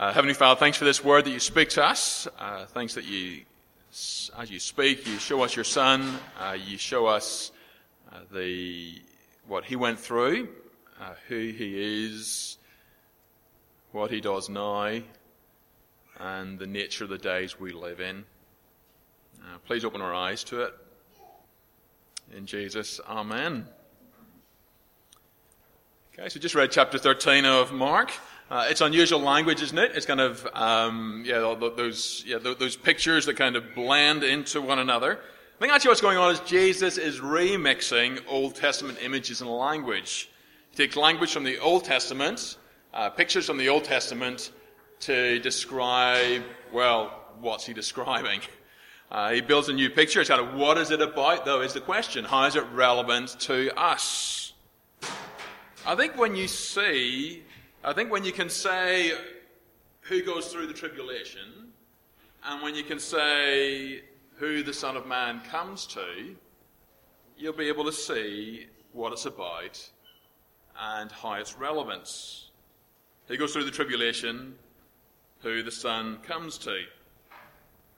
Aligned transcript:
Uh, 0.00 0.10
Heavenly 0.14 0.32
Father, 0.32 0.58
thanks 0.58 0.78
for 0.78 0.86
this 0.86 1.04
word 1.04 1.26
that 1.26 1.30
you 1.30 1.38
speak 1.38 1.68
to 1.68 1.84
us. 1.84 2.26
Uh, 2.38 2.64
thanks 2.64 2.94
that 2.94 3.04
you, 3.04 3.42
as 3.90 4.50
you 4.50 4.58
speak, 4.58 5.06
you 5.06 5.18
show 5.18 5.42
us 5.42 5.54
your 5.54 5.66
Son. 5.66 6.18
Uh, 6.40 6.56
you 6.66 6.78
show 6.78 7.04
us 7.04 7.52
uh, 8.10 8.16
the 8.32 8.94
what 9.46 9.62
he 9.62 9.76
went 9.76 10.00
through, 10.00 10.48
uh, 11.02 11.12
who 11.28 11.36
he 11.50 12.06
is, 12.06 12.56
what 13.92 14.10
he 14.10 14.22
does 14.22 14.48
now, 14.48 15.00
and 16.18 16.58
the 16.58 16.66
nature 16.66 17.04
of 17.04 17.10
the 17.10 17.18
days 17.18 17.60
we 17.60 17.74
live 17.74 18.00
in. 18.00 18.24
Uh, 19.42 19.58
please 19.66 19.84
open 19.84 20.00
our 20.00 20.14
eyes 20.14 20.42
to 20.44 20.62
it. 20.62 20.74
In 22.34 22.46
Jesus, 22.46 23.02
Amen. 23.06 23.66
Okay, 26.14 26.30
so 26.30 26.40
just 26.40 26.54
read 26.54 26.70
chapter 26.70 26.96
13 26.96 27.44
of 27.44 27.70
Mark. 27.70 28.10
Uh, 28.50 28.66
it's 28.68 28.80
unusual 28.80 29.20
language, 29.20 29.62
isn't 29.62 29.78
it? 29.78 29.92
It's 29.94 30.06
kind 30.06 30.20
of, 30.20 30.44
um, 30.54 31.22
yeah, 31.24 31.38
those, 31.38 32.24
yeah, 32.26 32.38
those 32.38 32.74
pictures 32.74 33.26
that 33.26 33.36
kind 33.36 33.54
of 33.54 33.76
blend 33.76 34.24
into 34.24 34.60
one 34.60 34.80
another. 34.80 35.12
I 35.12 35.60
think 35.60 35.72
actually 35.72 35.90
what's 35.90 36.00
going 36.00 36.18
on 36.18 36.32
is 36.32 36.40
Jesus 36.40 36.98
is 36.98 37.20
remixing 37.20 38.20
Old 38.26 38.56
Testament 38.56 38.98
images 39.02 39.40
and 39.40 39.48
language. 39.48 40.28
He 40.72 40.76
takes 40.76 40.96
language 40.96 41.32
from 41.32 41.44
the 41.44 41.60
Old 41.60 41.84
Testament, 41.84 42.56
uh, 42.92 43.08
pictures 43.10 43.46
from 43.46 43.56
the 43.56 43.68
Old 43.68 43.84
Testament, 43.84 44.50
to 45.00 45.38
describe, 45.38 46.42
well, 46.72 47.12
what's 47.40 47.64
he 47.66 47.72
describing? 47.72 48.40
Uh, 49.12 49.32
he 49.32 49.40
builds 49.40 49.68
a 49.68 49.72
new 49.72 49.90
picture. 49.90 50.20
It's 50.20 50.30
kind 50.30 50.40
of 50.40 50.54
what 50.54 50.78
is 50.78 50.92
it 50.92 51.02
about, 51.02 51.44
though, 51.44 51.62
is 51.62 51.72
the 51.72 51.80
question. 51.80 52.24
How 52.24 52.44
is 52.44 52.54
it 52.54 52.62
relevant 52.72 53.40
to 53.40 53.76
us? 53.76 54.52
I 55.84 55.96
think 55.96 56.16
when 56.16 56.36
you 56.36 56.46
see 56.46 57.42
I 57.82 57.94
think 57.94 58.10
when 58.10 58.24
you 58.24 58.32
can 58.32 58.50
say 58.50 59.12
who 60.02 60.22
goes 60.22 60.52
through 60.52 60.66
the 60.66 60.74
tribulation, 60.74 61.72
and 62.44 62.62
when 62.62 62.74
you 62.74 62.84
can 62.84 62.98
say 62.98 64.02
who 64.36 64.62
the 64.62 64.74
Son 64.74 64.98
of 64.98 65.06
Man 65.06 65.40
comes 65.50 65.86
to, 65.86 66.36
you'll 67.38 67.54
be 67.54 67.68
able 67.68 67.84
to 67.84 67.92
see 67.92 68.66
what 68.92 69.14
it's 69.14 69.24
about 69.24 69.90
and 70.78 71.10
how 71.10 71.32
it's 71.34 71.56
relevance. 71.56 72.50
He 73.28 73.38
goes 73.38 73.54
through 73.54 73.64
the 73.64 73.70
tribulation, 73.70 74.56
who 75.40 75.62
the 75.62 75.70
Son 75.70 76.18
comes 76.18 76.58
to. 76.58 76.82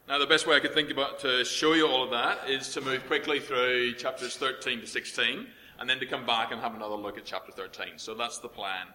Now, 0.07 0.19
the 0.19 0.27
best 0.27 0.47
way 0.47 0.55
I 0.55 0.61
could 0.61 0.75
think 0.75 0.91
about 0.91 1.19
to 1.21 1.45
show 1.45 1.73
you 1.73 1.89
all 1.89 2.05
of 2.05 2.11
that 2.11 2.49
is 2.49 2.69
to 2.75 2.81
move 2.81 3.05
quickly 3.09 3.41
through 3.41 3.95
chapters 3.95 4.37
13 4.37 4.83
to 4.83 4.87
16, 4.87 5.49
and 5.81 5.91
then 5.91 5.99
to 5.99 6.07
come 6.07 6.25
back 6.25 6.53
and 6.53 6.61
have 6.61 6.77
another 6.77 6.95
look 6.95 7.19
at 7.19 7.25
chapter 7.25 7.51
13. 7.51 7.95
So 7.97 8.15
that's 8.15 8.39
the 8.39 8.49
plan. 8.49 8.87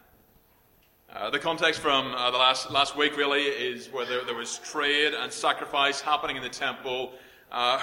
Uh, 1.16 1.30
the 1.30 1.39
context 1.39 1.80
from 1.80 2.13
uh, 2.13 2.30
the 2.31 2.38
last, 2.38 2.69
last 2.69 2.97
week 2.97 3.16
really 3.16 3.44
is 3.44 3.88
where 3.88 4.05
there, 4.05 4.25
there, 4.25 4.36
was 4.36 4.59
trade 4.59 5.13
and 5.13 5.31
sacrifice 5.31 6.02
happening 6.02 6.36
in 6.36 6.44
the 6.44 6.50
temple, 6.50 7.13
uh, 7.50 7.80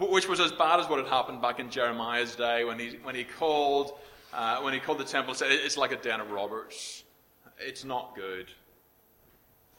which 0.00 0.28
was 0.28 0.40
as 0.40 0.50
bad 0.50 0.80
as 0.80 0.88
what 0.88 0.98
had 0.98 1.06
happened 1.06 1.40
back 1.40 1.60
in 1.60 1.70
Jeremiah's 1.70 2.34
day 2.34 2.64
when 2.64 2.76
he, 2.76 2.98
when 3.04 3.14
he 3.14 3.22
called, 3.22 3.92
uh, 4.34 4.60
when 4.60 4.74
he 4.74 4.80
called 4.80 4.98
the 4.98 5.04
temple, 5.04 5.34
said 5.34 5.52
it's 5.52 5.76
like 5.76 5.92
a 5.92 5.96
den 5.96 6.20
of 6.20 6.32
robbers. 6.32 7.04
It's 7.60 7.84
not 7.84 8.16
good. 8.16 8.50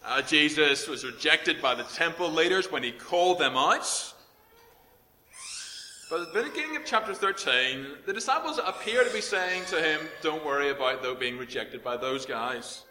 Uh, 0.05 0.21
Jesus 0.21 0.87
was 0.87 1.03
rejected 1.03 1.61
by 1.61 1.75
the 1.75 1.83
temple 1.83 2.31
leaders 2.31 2.71
when 2.71 2.81
he 2.81 2.93
called 2.93 3.39
them 3.39 3.57
out. 3.57 4.13
But 6.09 6.21
at 6.21 6.33
the 6.33 6.41
beginning 6.41 6.75
of 6.75 6.85
chapter 6.85 7.13
13, 7.13 7.85
the 8.07 8.13
disciples 8.13 8.59
appear 8.65 9.03
to 9.03 9.13
be 9.13 9.21
saying 9.21 9.65
to 9.65 9.79
him, 9.79 10.01
Don't 10.23 10.43
worry 10.43 10.71
about 10.71 11.03
though 11.03 11.13
being 11.13 11.37
rejected 11.37 11.83
by 11.83 11.97
those 11.97 12.25
guys. 12.25 12.83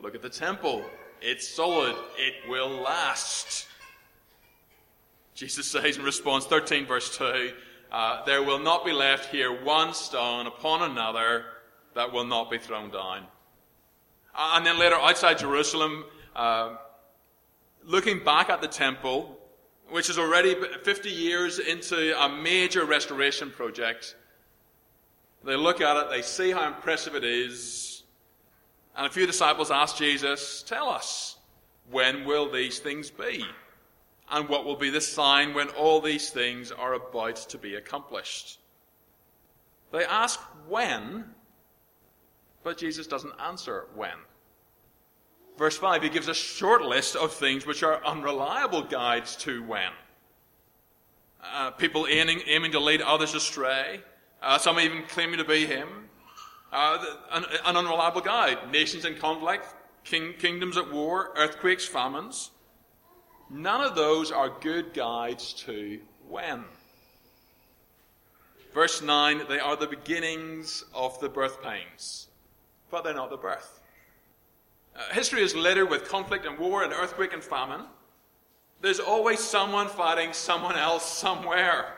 Look 0.00 0.14
at 0.14 0.20
the 0.20 0.28
temple. 0.28 0.84
It's 1.22 1.48
solid. 1.48 1.96
It 2.18 2.34
will 2.50 2.68
last. 2.68 3.68
Jesus 5.34 5.66
says 5.66 5.96
in 5.96 6.04
response, 6.04 6.44
13 6.44 6.84
verse 6.84 7.16
2, 7.16 7.52
uh, 7.90 8.22
There 8.26 8.42
will 8.42 8.58
not 8.58 8.84
be 8.84 8.92
left 8.92 9.32
here 9.32 9.64
one 9.64 9.94
stone 9.94 10.46
upon 10.46 10.90
another 10.90 11.46
that 11.94 12.12
will 12.12 12.26
not 12.26 12.50
be 12.50 12.58
thrown 12.58 12.90
down. 12.90 13.24
Uh, 14.34 14.54
and 14.56 14.66
then 14.66 14.78
later, 14.78 14.96
outside 14.96 15.38
Jerusalem, 15.38 16.04
uh, 16.36 16.76
looking 17.82 18.22
back 18.22 18.50
at 18.50 18.60
the 18.60 18.68
temple, 18.68 19.38
which 19.92 20.08
is 20.08 20.18
already 20.18 20.54
50 20.54 21.10
years 21.10 21.58
into 21.58 22.18
a 22.18 22.28
major 22.28 22.86
restoration 22.86 23.50
project. 23.50 24.16
They 25.44 25.54
look 25.54 25.82
at 25.82 25.96
it, 25.98 26.10
they 26.10 26.22
see 26.22 26.50
how 26.50 26.66
impressive 26.66 27.14
it 27.14 27.24
is, 27.24 28.02
and 28.96 29.06
a 29.06 29.10
few 29.10 29.26
disciples 29.26 29.70
ask 29.70 29.96
Jesus, 29.96 30.62
Tell 30.66 30.88
us, 30.88 31.36
when 31.90 32.24
will 32.24 32.50
these 32.50 32.78
things 32.78 33.10
be? 33.10 33.44
And 34.30 34.48
what 34.48 34.64
will 34.64 34.76
be 34.76 34.88
the 34.88 35.00
sign 35.00 35.52
when 35.52 35.68
all 35.70 36.00
these 36.00 36.30
things 36.30 36.72
are 36.72 36.94
about 36.94 37.36
to 37.36 37.58
be 37.58 37.74
accomplished? 37.74 38.60
They 39.92 40.04
ask 40.06 40.40
when, 40.68 41.26
but 42.62 42.78
Jesus 42.78 43.06
doesn't 43.06 43.34
answer 43.38 43.86
when. 43.94 44.16
Verse 45.58 45.76
5, 45.76 46.02
he 46.02 46.08
gives 46.08 46.28
a 46.28 46.34
short 46.34 46.82
list 46.82 47.14
of 47.14 47.32
things 47.32 47.66
which 47.66 47.82
are 47.82 48.04
unreliable 48.04 48.82
guides 48.82 49.36
to 49.36 49.62
when. 49.62 49.90
Uh, 51.42 51.70
people 51.72 52.06
aiming, 52.08 52.40
aiming, 52.46 52.72
to 52.72 52.80
lead 52.80 53.02
others 53.02 53.34
astray, 53.34 54.00
uh, 54.40 54.58
some 54.58 54.78
even 54.80 55.02
claiming 55.08 55.38
to 55.38 55.44
be 55.44 55.66
him. 55.66 55.88
Uh, 56.72 57.04
an, 57.32 57.44
an, 57.66 57.76
unreliable 57.76 58.22
guide. 58.22 58.70
Nations 58.70 59.04
in 59.04 59.14
conflict, 59.16 59.66
king, 60.04 60.32
kingdoms 60.38 60.78
at 60.78 60.90
war, 60.90 61.32
earthquakes, 61.36 61.84
famines. 61.84 62.50
None 63.50 63.82
of 63.82 63.94
those 63.94 64.32
are 64.32 64.48
good 64.60 64.94
guides 64.94 65.52
to 65.64 66.00
when. 66.26 66.64
Verse 68.72 69.02
9, 69.02 69.42
they 69.50 69.60
are 69.60 69.76
the 69.76 69.86
beginnings 69.86 70.84
of 70.94 71.20
the 71.20 71.28
birth 71.28 71.62
pains, 71.62 72.28
but 72.90 73.04
they're 73.04 73.12
not 73.12 73.28
the 73.28 73.36
birth. 73.36 73.81
Uh, 74.94 75.12
history 75.12 75.42
is 75.42 75.54
littered 75.54 75.88
with 75.88 76.08
conflict 76.08 76.44
and 76.44 76.58
war 76.58 76.82
and 76.82 76.92
earthquake 76.92 77.32
and 77.32 77.42
famine. 77.42 77.86
There's 78.80 79.00
always 79.00 79.38
someone 79.38 79.88
fighting 79.88 80.32
someone 80.32 80.76
else 80.76 81.08
somewhere, 81.10 81.94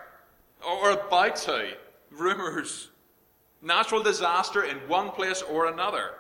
or, 0.67 0.91
about 0.91 1.37
to. 1.37 1.73
Rumors. 2.11 2.91
Natural 3.63 4.03
disaster 4.03 4.65
in 4.65 4.77
one 4.89 5.11
place 5.11 5.43
or 5.43 5.67
another. 5.67 6.13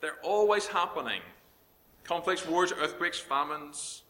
They're 0.00 0.18
always 0.22 0.66
happening. 0.66 1.22
Conflicts, 2.04 2.46
wars, 2.46 2.72
earthquakes, 2.72 3.18
famines. 3.18 4.02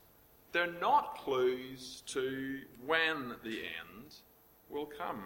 They're 0.52 0.72
not 0.80 1.18
clues 1.18 2.02
to 2.06 2.60
when 2.84 3.36
the 3.44 3.60
end 3.60 4.14
will 4.68 4.86
come. 4.86 5.22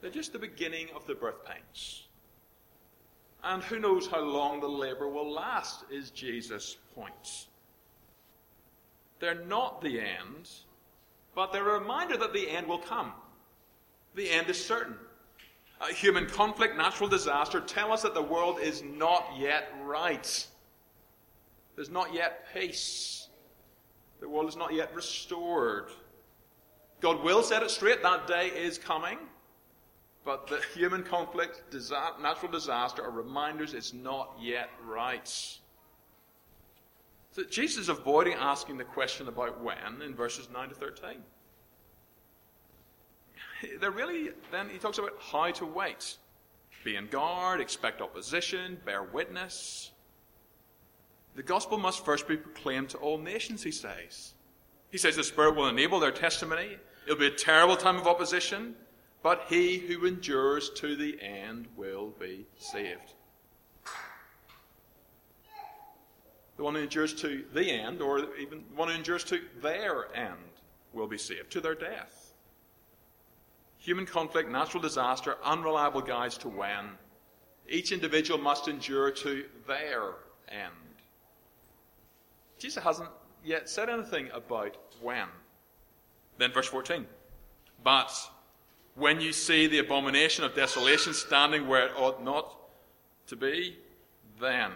They're 0.00 0.10
just 0.10 0.32
the 0.32 0.38
beginning 0.38 0.88
of 0.94 1.06
the 1.06 1.14
birth 1.14 1.44
pains. 1.44 2.05
And 3.48 3.62
who 3.62 3.78
knows 3.78 4.08
how 4.08 4.20
long 4.20 4.58
the 4.58 4.68
labor 4.68 5.08
will 5.08 5.32
last, 5.32 5.84
is 5.88 6.10
Jesus' 6.10 6.78
point. 6.96 7.46
They're 9.20 9.44
not 9.44 9.80
the 9.80 10.00
end, 10.00 10.50
but 11.32 11.52
they're 11.52 11.76
a 11.76 11.78
reminder 11.78 12.16
that 12.16 12.32
the 12.32 12.50
end 12.50 12.66
will 12.66 12.80
come. 12.80 13.12
The 14.16 14.28
end 14.28 14.50
is 14.50 14.62
certain. 14.62 14.96
Uh, 15.80 15.86
human 15.86 16.26
conflict, 16.26 16.76
natural 16.76 17.08
disaster 17.08 17.60
tell 17.60 17.92
us 17.92 18.02
that 18.02 18.14
the 18.14 18.22
world 18.22 18.58
is 18.60 18.82
not 18.82 19.24
yet 19.38 19.72
right. 19.84 20.44
There's 21.76 21.90
not 21.90 22.12
yet 22.12 22.46
peace. 22.52 23.28
The 24.18 24.28
world 24.28 24.48
is 24.48 24.56
not 24.56 24.74
yet 24.74 24.92
restored. 24.92 25.90
God 27.00 27.22
will 27.22 27.44
set 27.44 27.62
it 27.62 27.70
straight. 27.70 28.02
That 28.02 28.26
day 28.26 28.48
is 28.48 28.76
coming. 28.76 29.18
But 30.26 30.48
the 30.48 30.60
human 30.74 31.04
conflict, 31.04 31.62
natural 32.20 32.50
disaster 32.50 33.00
are 33.00 33.12
reminders 33.12 33.74
it's 33.74 33.94
not 33.94 34.36
yet 34.40 34.70
right. 34.84 35.28
So 37.30 37.44
Jesus 37.48 37.82
is 37.82 37.88
avoiding 37.88 38.34
asking 38.34 38.76
the 38.76 38.84
question 38.84 39.28
about 39.28 39.62
when 39.62 40.02
in 40.04 40.16
verses 40.16 40.48
9 40.52 40.70
to 40.70 40.74
13. 40.74 41.10
They're 43.80 43.92
really, 43.92 44.30
then 44.50 44.68
he 44.68 44.78
talks 44.78 44.98
about 44.98 45.12
how 45.20 45.52
to 45.52 45.64
wait. 45.64 46.16
Be 46.82 46.96
in 46.96 47.06
guard, 47.06 47.60
expect 47.60 48.02
opposition, 48.02 48.80
bear 48.84 49.04
witness. 49.04 49.92
The 51.36 51.44
gospel 51.44 51.78
must 51.78 52.04
first 52.04 52.26
be 52.26 52.36
proclaimed 52.36 52.88
to 52.90 52.98
all 52.98 53.18
nations, 53.18 53.62
he 53.62 53.70
says. 53.70 54.34
He 54.90 54.98
says 54.98 55.14
the 55.14 55.22
Spirit 55.22 55.54
will 55.54 55.68
enable 55.68 56.00
their 56.00 56.10
testimony. 56.10 56.78
It'll 57.04 57.16
be 57.16 57.26
a 57.26 57.30
terrible 57.30 57.76
time 57.76 57.96
of 57.96 58.08
opposition 58.08 58.74
but 59.26 59.46
he 59.48 59.78
who 59.78 60.06
endures 60.06 60.70
to 60.70 60.94
the 60.94 61.20
end 61.20 61.66
will 61.74 62.12
be 62.20 62.46
saved. 62.58 63.14
The 66.56 66.62
one 66.62 66.76
who 66.76 66.82
endures 66.82 67.12
to 67.22 67.44
the 67.52 67.68
end, 67.68 68.00
or 68.00 68.20
even 68.36 68.62
the 68.70 68.76
one 68.76 68.86
who 68.86 68.94
endures 68.94 69.24
to 69.24 69.40
their 69.60 70.14
end, 70.14 70.60
will 70.92 71.08
be 71.08 71.18
saved, 71.18 71.50
to 71.50 71.60
their 71.60 71.74
death. 71.74 72.34
Human 73.78 74.06
conflict, 74.06 74.48
natural 74.48 74.80
disaster, 74.80 75.38
unreliable 75.42 76.02
guides 76.02 76.38
to 76.38 76.48
when. 76.48 76.90
Each 77.68 77.90
individual 77.90 78.38
must 78.38 78.68
endure 78.68 79.10
to 79.10 79.44
their 79.66 80.10
end. 80.48 81.02
Jesus 82.60 82.84
hasn't 82.84 83.10
yet 83.44 83.68
said 83.68 83.88
anything 83.88 84.30
about 84.32 84.76
when. 85.02 85.26
Then, 86.38 86.52
verse 86.52 86.68
14. 86.68 87.04
But 87.82 88.12
when 88.96 89.20
you 89.20 89.32
see 89.32 89.66
the 89.66 89.78
abomination 89.78 90.42
of 90.44 90.54
desolation 90.54 91.12
standing 91.12 91.68
where 91.68 91.86
it 91.86 91.92
ought 91.96 92.24
not 92.24 92.56
to 93.26 93.36
be, 93.36 93.76
then. 94.40 94.72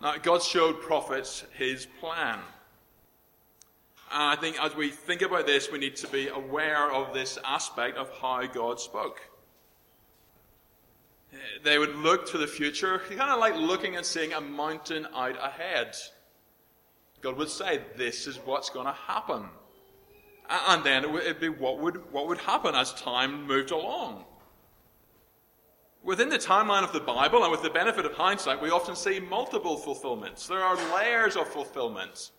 Now, 0.00 0.16
God 0.16 0.42
showed 0.42 0.80
prophets 0.80 1.44
his 1.52 1.86
plan. 1.98 2.38
And 4.12 4.22
I 4.22 4.36
think 4.36 4.60
as 4.62 4.74
we 4.74 4.90
think 4.90 5.22
about 5.22 5.46
this, 5.46 5.70
we 5.70 5.78
need 5.78 5.96
to 5.96 6.08
be 6.08 6.28
aware 6.28 6.90
of 6.90 7.12
this 7.12 7.38
aspect 7.44 7.96
of 7.96 8.10
how 8.20 8.46
God 8.46 8.80
spoke. 8.80 9.20
They 11.62 11.78
would 11.78 11.94
look 11.96 12.26
to 12.30 12.38
the 12.38 12.46
future, 12.46 13.02
kind 13.08 13.30
of 13.30 13.38
like 13.38 13.54
looking 13.54 13.96
and 13.96 14.04
seeing 14.04 14.32
a 14.32 14.40
mountain 14.40 15.06
out 15.14 15.36
ahead. 15.36 15.94
God 17.20 17.36
would 17.36 17.50
say, 17.50 17.82
This 17.96 18.26
is 18.26 18.36
what's 18.38 18.70
going 18.70 18.86
to 18.86 18.92
happen. 18.92 19.48
And 20.50 20.82
then 20.82 21.04
it 21.04 21.10
would 21.10 21.40
be 21.40 21.48
what 21.48 21.78
would, 21.78 22.12
what 22.12 22.26
would 22.26 22.38
happen 22.38 22.74
as 22.74 22.92
time 22.94 23.46
moved 23.46 23.70
along. 23.70 24.24
Within 26.02 26.28
the 26.28 26.38
timeline 26.38 26.82
of 26.82 26.92
the 26.92 27.00
Bible, 27.00 27.42
and 27.42 27.52
with 27.52 27.62
the 27.62 27.70
benefit 27.70 28.04
of 28.04 28.14
hindsight, 28.14 28.60
we 28.60 28.70
often 28.70 28.96
see 28.96 29.20
multiple 29.20 29.76
fulfillments. 29.76 30.46
There 30.48 30.62
are 30.62 30.76
layers 30.96 31.36
of 31.36 31.46
fulfillment 31.46 32.30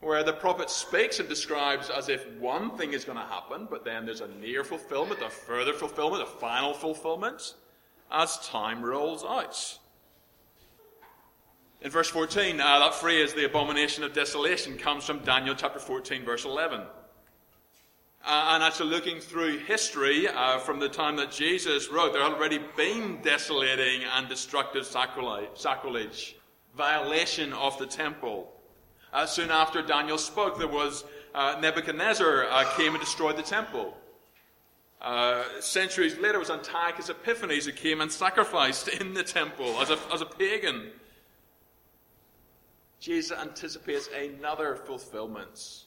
where 0.00 0.24
the 0.24 0.32
prophet 0.32 0.70
speaks 0.70 1.20
and 1.20 1.28
describes 1.28 1.90
as 1.90 2.08
if 2.08 2.26
one 2.38 2.76
thing 2.76 2.92
is 2.92 3.04
going 3.04 3.18
to 3.18 3.24
happen, 3.24 3.68
but 3.70 3.84
then 3.84 4.06
there's 4.06 4.20
a 4.20 4.28
near 4.28 4.64
fulfillment, 4.64 5.20
a 5.22 5.28
further 5.28 5.72
fulfillment, 5.72 6.22
a 6.22 6.26
final 6.26 6.72
fulfillment 6.72 7.54
as 8.10 8.38
time 8.38 8.82
rolls 8.82 9.24
out. 9.24 9.78
In 11.82 11.90
verse 11.90 12.08
14, 12.08 12.60
uh, 12.60 12.78
that 12.80 12.94
phrase, 12.94 13.34
the 13.34 13.44
abomination 13.44 14.02
of 14.02 14.12
desolation, 14.12 14.76
comes 14.76 15.04
from 15.04 15.20
Daniel 15.20 15.54
chapter 15.54 15.78
14, 15.78 16.24
verse 16.24 16.44
11. 16.44 16.82
Uh, 18.24 18.52
and 18.54 18.62
actually, 18.62 18.90
looking 18.90 19.20
through 19.20 19.58
history 19.58 20.28
uh, 20.28 20.58
from 20.58 20.80
the 20.80 20.88
time 20.88 21.16
that 21.16 21.30
Jesus 21.30 21.88
wrote, 21.88 22.12
there 22.12 22.22
had 22.22 22.32
already 22.32 22.60
been 22.76 23.20
desolating 23.22 24.02
and 24.16 24.28
destructive 24.28 24.84
sacrilege, 24.84 25.48
sacrilege 25.54 26.36
violation 26.76 27.52
of 27.52 27.78
the 27.78 27.86
temple. 27.86 28.52
Uh, 29.12 29.24
soon 29.24 29.50
after 29.50 29.82
Daniel 29.82 30.18
spoke, 30.18 30.58
there 30.58 30.68
was 30.68 31.04
uh, 31.34 31.56
Nebuchadnezzar 31.60 32.46
uh, 32.50 32.64
came 32.76 32.94
and 32.94 33.00
destroyed 33.00 33.36
the 33.36 33.42
temple. 33.42 33.96
Uh, 35.00 35.44
centuries 35.60 36.18
later, 36.18 36.36
it 36.36 36.40
was 36.40 36.50
Antiochus 36.50 37.08
Epiphanes 37.08 37.66
who 37.66 37.72
came 37.72 38.00
and 38.00 38.10
sacrificed 38.10 38.88
in 39.00 39.14
the 39.14 39.22
temple 39.22 39.80
as 39.80 39.90
a, 39.90 39.98
as 40.12 40.20
a 40.20 40.26
pagan. 40.26 40.90
Jesus 43.00 43.36
anticipates 43.38 44.08
another 44.08 44.74
fulfillment, 44.74 45.84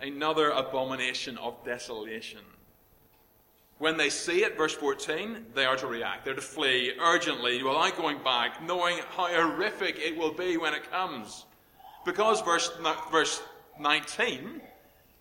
another 0.00 0.50
abomination 0.50 1.38
of 1.38 1.64
desolation. 1.64 2.40
When 3.78 3.96
they 3.96 4.10
see 4.10 4.42
it, 4.42 4.56
verse 4.56 4.74
14, 4.74 5.46
they 5.54 5.64
are 5.64 5.76
to 5.76 5.86
react. 5.86 6.24
They're 6.24 6.34
to 6.34 6.40
flee 6.40 6.92
urgently 7.00 7.62
without 7.62 7.96
going 7.96 8.22
back, 8.24 8.62
knowing 8.62 8.98
how 9.10 9.28
horrific 9.28 9.98
it 9.98 10.16
will 10.16 10.32
be 10.32 10.56
when 10.56 10.74
it 10.74 10.90
comes. 10.90 11.46
Because, 12.04 12.40
verse, 12.40 12.70
verse 13.12 13.40
19, 13.78 14.60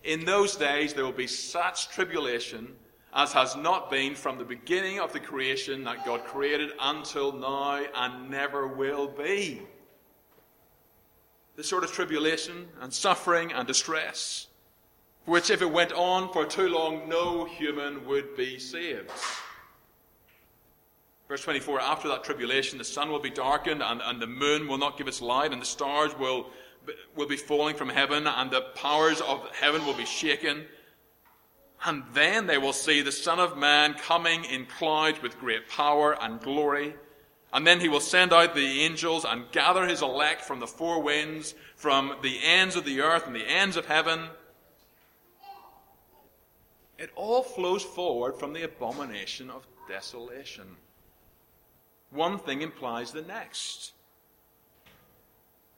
in 0.04 0.26
those 0.26 0.56
days 0.56 0.94
there 0.94 1.04
will 1.04 1.12
be 1.12 1.28
such 1.28 1.90
tribulation 1.90 2.76
as 3.14 3.34
has 3.34 3.56
not 3.56 3.90
been 3.90 4.16
from 4.16 4.38
the 4.38 4.44
beginning 4.44 5.00
of 5.00 5.14
the 5.14 5.20
creation 5.20 5.84
that 5.84 6.06
God 6.06 6.24
created 6.26 6.72
until 6.80 7.32
now 7.32 7.84
and 7.96 8.30
never 8.30 8.68
will 8.68 9.08
be 9.08 9.62
the 11.56 11.64
sort 11.64 11.84
of 11.84 11.92
tribulation 11.92 12.68
and 12.82 12.94
suffering 12.94 13.52
and 13.52 13.68
distress, 13.68 14.47
which, 15.28 15.50
if 15.50 15.62
it 15.62 15.70
went 15.70 15.92
on 15.92 16.32
for 16.32 16.46
too 16.46 16.70
long, 16.70 17.08
no 17.10 17.44
human 17.44 18.08
would 18.08 18.38
be 18.38 18.58
saved. 18.58 19.12
Verse 21.28 21.44
24 21.44 21.82
After 21.82 22.08
that 22.08 22.24
tribulation, 22.24 22.78
the 22.78 22.86
sun 22.86 23.12
will 23.12 23.20
be 23.20 23.30
darkened, 23.30 23.84
and, 23.84 24.02
and 24.02 24.22
the 24.22 24.28
moon 24.28 24.70
will 24.70 24.78
not 24.78 24.98
give 24.98 25.06
its 25.06 25.22
light, 25.22 25.52
and 25.52 25.62
the 25.62 25.66
stars 25.66 26.18
will, 26.18 26.48
will 27.18 27.28
be 27.28 27.36
falling 27.36 27.76
from 27.76 27.90
heaven, 27.90 28.26
and 28.26 28.50
the 28.50 28.62
powers 28.76 29.20
of 29.20 29.46
heaven 29.52 29.86
will 29.86 29.94
be 29.94 30.06
shaken. 30.06 30.64
And 31.84 32.04
then 32.14 32.48
they 32.48 32.58
will 32.58 32.72
see 32.72 33.02
the 33.02 33.12
Son 33.12 33.38
of 33.38 33.58
Man 33.58 33.96
coming 33.96 34.46
in 34.46 34.66
clouds 34.66 35.22
with 35.22 35.38
great 35.42 35.68
power 35.68 36.18
and 36.24 36.40
glory. 36.40 36.96
And 37.52 37.68
then 37.68 37.82
he 37.82 37.90
will 37.90 38.00
send 38.00 38.32
out 38.32 38.56
the 38.56 38.82
angels 38.82 39.26
and 39.26 39.52
gather 39.52 39.86
his 39.86 40.02
elect 40.02 40.44
from 40.44 40.62
the 40.62 40.68
four 40.68 41.02
winds, 41.02 41.54
from 41.76 42.16
the 42.24 42.40
ends 42.42 42.78
of 42.78 42.86
the 42.86 43.02
earth 43.02 43.28
and 43.28 43.36
the 43.36 43.46
ends 43.46 43.76
of 43.76 43.88
heaven. 43.88 44.30
It 46.98 47.12
all 47.16 47.44
flows 47.44 47.84
forward 47.84 48.36
from 48.36 48.54
the 48.54 48.64
abomination 48.64 49.50
of 49.50 49.68
desolation. 49.88 50.66
One 52.10 52.40
thing 52.40 52.62
implies 52.62 53.12
the 53.12 53.22
next. 53.22 53.94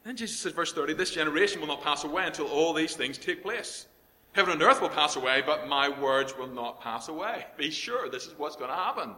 Then 0.04 0.16
Jesus 0.16 0.40
says, 0.40 0.54
verse 0.54 0.72
30, 0.72 0.94
this 0.94 1.12
generation 1.12 1.60
will 1.60 1.68
not 1.68 1.84
pass 1.84 2.04
away 2.04 2.26
until 2.26 2.48
all 2.48 2.74
these 2.74 2.96
things 2.96 3.18
take 3.18 3.44
place. 3.44 3.88
Heaven 4.32 4.54
and 4.54 4.62
earth 4.62 4.82
will 4.82 4.90
pass 4.90 5.16
away, 5.16 5.44
but 5.46 5.68
my 5.68 5.90
words 5.90 6.38
will 6.38 6.48
not 6.48 6.80
pass 6.82 7.10
away. 7.10 7.46
Be 7.58 7.70
sure 7.70 8.10
this 8.10 8.28
is 8.28 8.38
what's 8.38 8.56
going 8.56 8.70
to 8.70 8.76
happen 8.76 9.16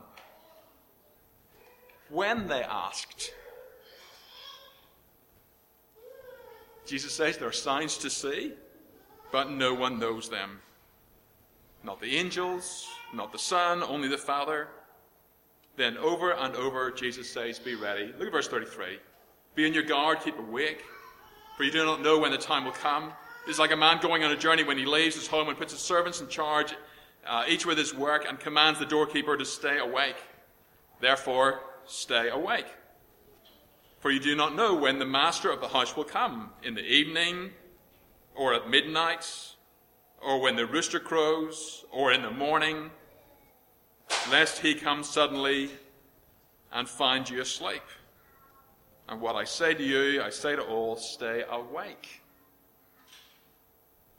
when 2.09 2.47
they 2.47 2.63
asked. 2.63 3.33
Jesus 6.85 7.13
says 7.13 7.37
there 7.37 7.47
are 7.47 7.53
signs 7.53 7.97
to 7.99 8.09
see, 8.09 8.53
but 9.31 9.49
no 9.49 9.73
one 9.73 9.99
knows 9.99 10.29
them. 10.29 10.59
Not 11.83 11.99
the 11.99 12.15
angels, 12.15 12.87
not 13.13 13.31
the 13.31 13.39
Son, 13.39 13.81
only 13.83 14.07
the 14.07 14.17
Father. 14.17 14.67
Then 15.77 15.97
over 15.97 16.31
and 16.33 16.55
over, 16.55 16.91
Jesus 16.91 17.29
says, 17.29 17.57
Be 17.57 17.75
ready. 17.75 18.13
Look 18.17 18.27
at 18.27 18.31
verse 18.31 18.47
33. 18.47 18.99
Be 19.55 19.65
on 19.65 19.73
your 19.73 19.83
guard, 19.83 20.19
keep 20.23 20.37
awake, 20.37 20.83
for 21.57 21.63
you 21.63 21.71
do 21.71 21.83
not 21.83 22.01
know 22.01 22.19
when 22.19 22.31
the 22.31 22.37
time 22.37 22.65
will 22.65 22.71
come. 22.71 23.11
It's 23.47 23.59
like 23.59 23.71
a 23.71 23.77
man 23.77 23.99
going 24.01 24.23
on 24.23 24.31
a 24.31 24.37
journey 24.37 24.63
when 24.63 24.77
he 24.77 24.85
leaves 24.85 25.15
his 25.15 25.27
home 25.27 25.49
and 25.49 25.57
puts 25.57 25.73
his 25.73 25.81
servants 25.81 26.21
in 26.21 26.27
charge, 26.27 26.73
uh, 27.27 27.43
each 27.47 27.65
with 27.65 27.77
his 27.77 27.93
work, 27.93 28.25
and 28.27 28.39
commands 28.39 28.79
the 28.79 28.85
doorkeeper 28.85 29.35
to 29.35 29.45
stay 29.45 29.79
awake. 29.79 30.17
Therefore, 30.99 31.61
stay 31.85 32.29
awake. 32.29 32.67
For 33.99 34.11
you 34.11 34.19
do 34.19 34.35
not 34.35 34.55
know 34.55 34.75
when 34.75 34.99
the 34.99 35.05
master 35.05 35.51
of 35.51 35.61
the 35.61 35.67
house 35.67 35.95
will 35.95 36.03
come, 36.03 36.51
in 36.63 36.75
the 36.75 36.85
evening, 36.85 37.51
or 38.35 38.53
at 38.53 38.69
midnight, 38.69 39.50
or 40.23 40.39
when 40.39 40.55
the 40.55 40.65
rooster 40.65 40.99
crows, 40.99 41.85
or 41.91 42.11
in 42.11 42.21
the 42.21 42.31
morning, 42.31 42.91
lest 44.29 44.59
he 44.59 44.75
come 44.75 45.03
suddenly 45.03 45.69
and 46.71 46.87
find 46.87 47.29
you 47.29 47.41
asleep. 47.41 47.83
And 49.09 49.19
what 49.19 49.35
I 49.35 49.43
say 49.43 49.73
to 49.73 49.83
you, 49.83 50.21
I 50.21 50.29
say 50.29 50.55
to 50.55 50.61
all, 50.61 50.95
stay 50.95 51.43
awake. 51.49 52.21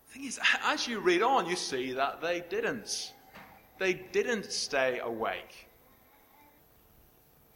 The 0.06 0.12
thing 0.12 0.24
is, 0.24 0.40
as 0.64 0.86
you 0.86 1.00
read 1.00 1.22
on, 1.22 1.46
you 1.46 1.56
see 1.56 1.92
that 1.92 2.20
they 2.20 2.44
didn't. 2.50 3.12
They 3.78 3.94
didn't 3.94 4.52
stay 4.52 4.98
awake. 4.98 5.68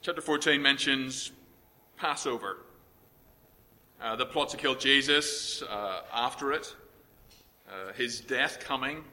Chapter 0.00 0.23
14 0.23 0.62
mentions 0.62 1.33
Passover. 1.97 2.59
Uh, 4.00 4.15
the 4.17 4.26
plot 4.26 4.49
to 4.50 4.57
kill 4.57 4.75
Jesus 4.75 5.62
uh, 5.62 6.03
after 6.15 6.53
it, 6.53 6.75
uh, 7.68 7.92
his 7.92 8.20
death 8.20 8.61
coming. 8.61 9.04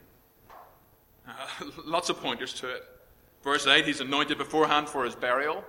Uh, 1.27 1.31
lots 1.85 2.09
of 2.09 2.17
pointers 2.17 2.53
to 2.53 2.69
it. 2.69 2.83
Verse 3.43 3.67
8, 3.67 3.85
he's 3.85 3.99
anointed 3.99 4.37
beforehand 4.37 4.87
for 4.87 5.03
his 5.03 5.15
burial. 5.15 5.63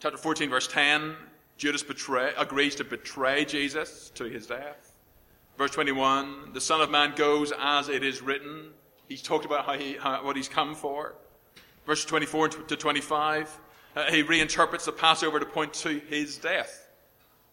Chapter 0.00 0.18
14, 0.18 0.48
verse 0.50 0.66
10, 0.66 1.14
Judas 1.58 1.82
betray, 1.82 2.32
agrees 2.36 2.74
to 2.76 2.84
betray 2.84 3.44
Jesus 3.44 4.10
to 4.14 4.24
his 4.24 4.46
death. 4.46 4.92
Verse 5.58 5.70
21, 5.70 6.52
the 6.54 6.60
Son 6.60 6.80
of 6.80 6.90
Man 6.90 7.12
goes 7.14 7.52
as 7.58 7.88
it 7.88 8.02
is 8.02 8.22
written. 8.22 8.70
He's 9.08 9.22
talked 9.22 9.44
about 9.44 9.66
how 9.66 9.74
he, 9.74 9.94
how, 9.94 10.24
what 10.24 10.34
he's 10.34 10.48
come 10.48 10.74
for. 10.74 11.14
Verse 11.86 12.04
24 12.04 12.48
to 12.48 12.76
25, 12.76 13.60
uh, 13.94 14.10
he 14.10 14.24
reinterprets 14.24 14.86
the 14.86 14.92
Passover 14.92 15.38
to 15.38 15.46
point 15.46 15.74
to 15.74 16.00
his 16.08 16.38
death. 16.38 16.81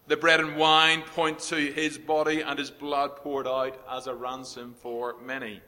The 0.10 0.18
bread 0.18 0.40
and 0.40 0.58
wine 0.58 1.04
point 1.04 1.38
to 1.42 1.56
his 1.56 2.00
body 2.00 2.42
and 2.42 2.58
his 2.58 2.72
blood 2.72 3.18
poured 3.18 3.46
out 3.46 3.80
as 3.88 4.08
a 4.08 4.16
ransom 4.16 4.74
for 4.82 5.16
many. 5.24 5.62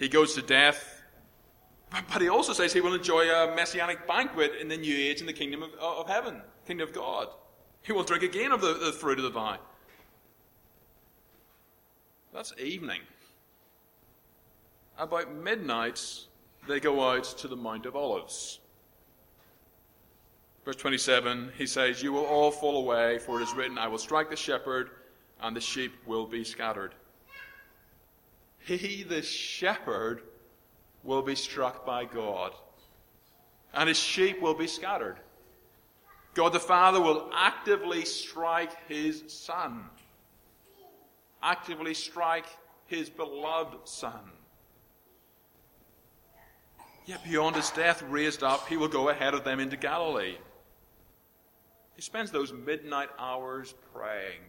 He 0.00 0.08
goes 0.08 0.34
to 0.34 0.42
death, 0.42 1.00
but 2.12 2.20
he 2.20 2.28
also 2.28 2.52
says 2.52 2.72
he 2.72 2.80
will 2.80 2.94
enjoy 2.94 3.30
a 3.30 3.54
messianic 3.54 4.08
banquet 4.08 4.54
in 4.60 4.66
the 4.66 4.76
new 4.76 4.96
age 4.96 5.20
in 5.20 5.28
the 5.28 5.32
kingdom 5.32 5.62
of, 5.62 5.70
of 5.80 6.08
heaven, 6.08 6.42
kingdom 6.66 6.88
of 6.88 6.92
God. 6.92 7.28
He 7.82 7.92
will 7.92 8.02
drink 8.02 8.24
again 8.24 8.50
of 8.50 8.60
the, 8.60 8.74
the 8.74 8.92
fruit 8.92 9.18
of 9.18 9.24
the 9.24 9.30
vine. 9.30 9.60
That's 12.34 12.52
evening. 12.58 13.02
About 14.98 15.32
midnight, 15.32 16.02
they 16.66 16.80
go 16.80 17.08
out 17.08 17.24
to 17.38 17.46
the 17.46 17.56
Mount 17.56 17.86
of 17.86 17.94
Olives. 17.94 18.59
Verse 20.70 20.76
27, 20.76 21.50
he 21.58 21.66
says, 21.66 22.00
You 22.00 22.12
will 22.12 22.26
all 22.26 22.52
fall 22.52 22.76
away, 22.76 23.18
for 23.18 23.40
it 23.40 23.42
is 23.42 23.52
written, 23.54 23.76
I 23.76 23.88
will 23.88 23.98
strike 23.98 24.30
the 24.30 24.36
shepherd, 24.36 24.90
and 25.42 25.56
the 25.56 25.60
sheep 25.60 25.92
will 26.06 26.26
be 26.26 26.44
scattered. 26.44 26.94
He, 28.60 29.02
the 29.02 29.20
shepherd, 29.20 30.22
will 31.02 31.22
be 31.22 31.34
struck 31.34 31.84
by 31.84 32.04
God, 32.04 32.54
and 33.74 33.88
his 33.88 33.98
sheep 33.98 34.40
will 34.40 34.54
be 34.54 34.68
scattered. 34.68 35.16
God 36.34 36.52
the 36.52 36.60
Father 36.60 37.00
will 37.00 37.28
actively 37.34 38.04
strike 38.04 38.70
his 38.86 39.24
Son, 39.26 39.86
actively 41.42 41.94
strike 41.94 42.46
his 42.86 43.10
beloved 43.10 43.88
Son. 43.88 44.30
Yet 47.06 47.24
beyond 47.24 47.56
his 47.56 47.70
death, 47.70 48.02
raised 48.02 48.44
up, 48.44 48.68
he 48.68 48.76
will 48.76 48.86
go 48.86 49.08
ahead 49.08 49.34
of 49.34 49.42
them 49.42 49.58
into 49.58 49.76
Galilee. 49.76 50.36
He 52.00 52.02
spends 52.02 52.30
those 52.30 52.50
midnight 52.50 53.10
hours 53.18 53.74
praying. 53.92 54.40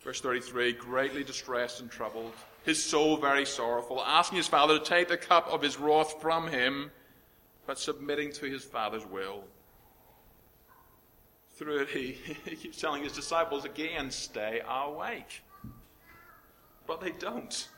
Verse 0.00 0.22
33 0.22 0.72
greatly 0.72 1.24
distressed 1.24 1.82
and 1.82 1.90
troubled, 1.90 2.32
his 2.64 2.82
soul 2.82 3.18
very 3.18 3.44
sorrowful, 3.44 4.02
asking 4.02 4.38
his 4.38 4.48
father 4.48 4.78
to 4.78 4.84
take 4.86 5.08
the 5.08 5.18
cup 5.18 5.46
of 5.48 5.60
his 5.60 5.78
wrath 5.78 6.22
from 6.22 6.48
him, 6.48 6.90
but 7.66 7.78
submitting 7.78 8.32
to 8.32 8.46
his 8.46 8.64
father's 8.64 9.04
will. 9.04 9.44
Through 11.56 11.80
it, 11.80 11.88
he, 11.90 12.12
he 12.46 12.56
keeps 12.56 12.80
telling 12.80 13.02
his 13.02 13.12
disciples 13.12 13.66
again, 13.66 14.10
stay 14.10 14.62
awake. 14.66 15.42
But 16.86 17.02
they 17.02 17.10
don't. 17.10 17.68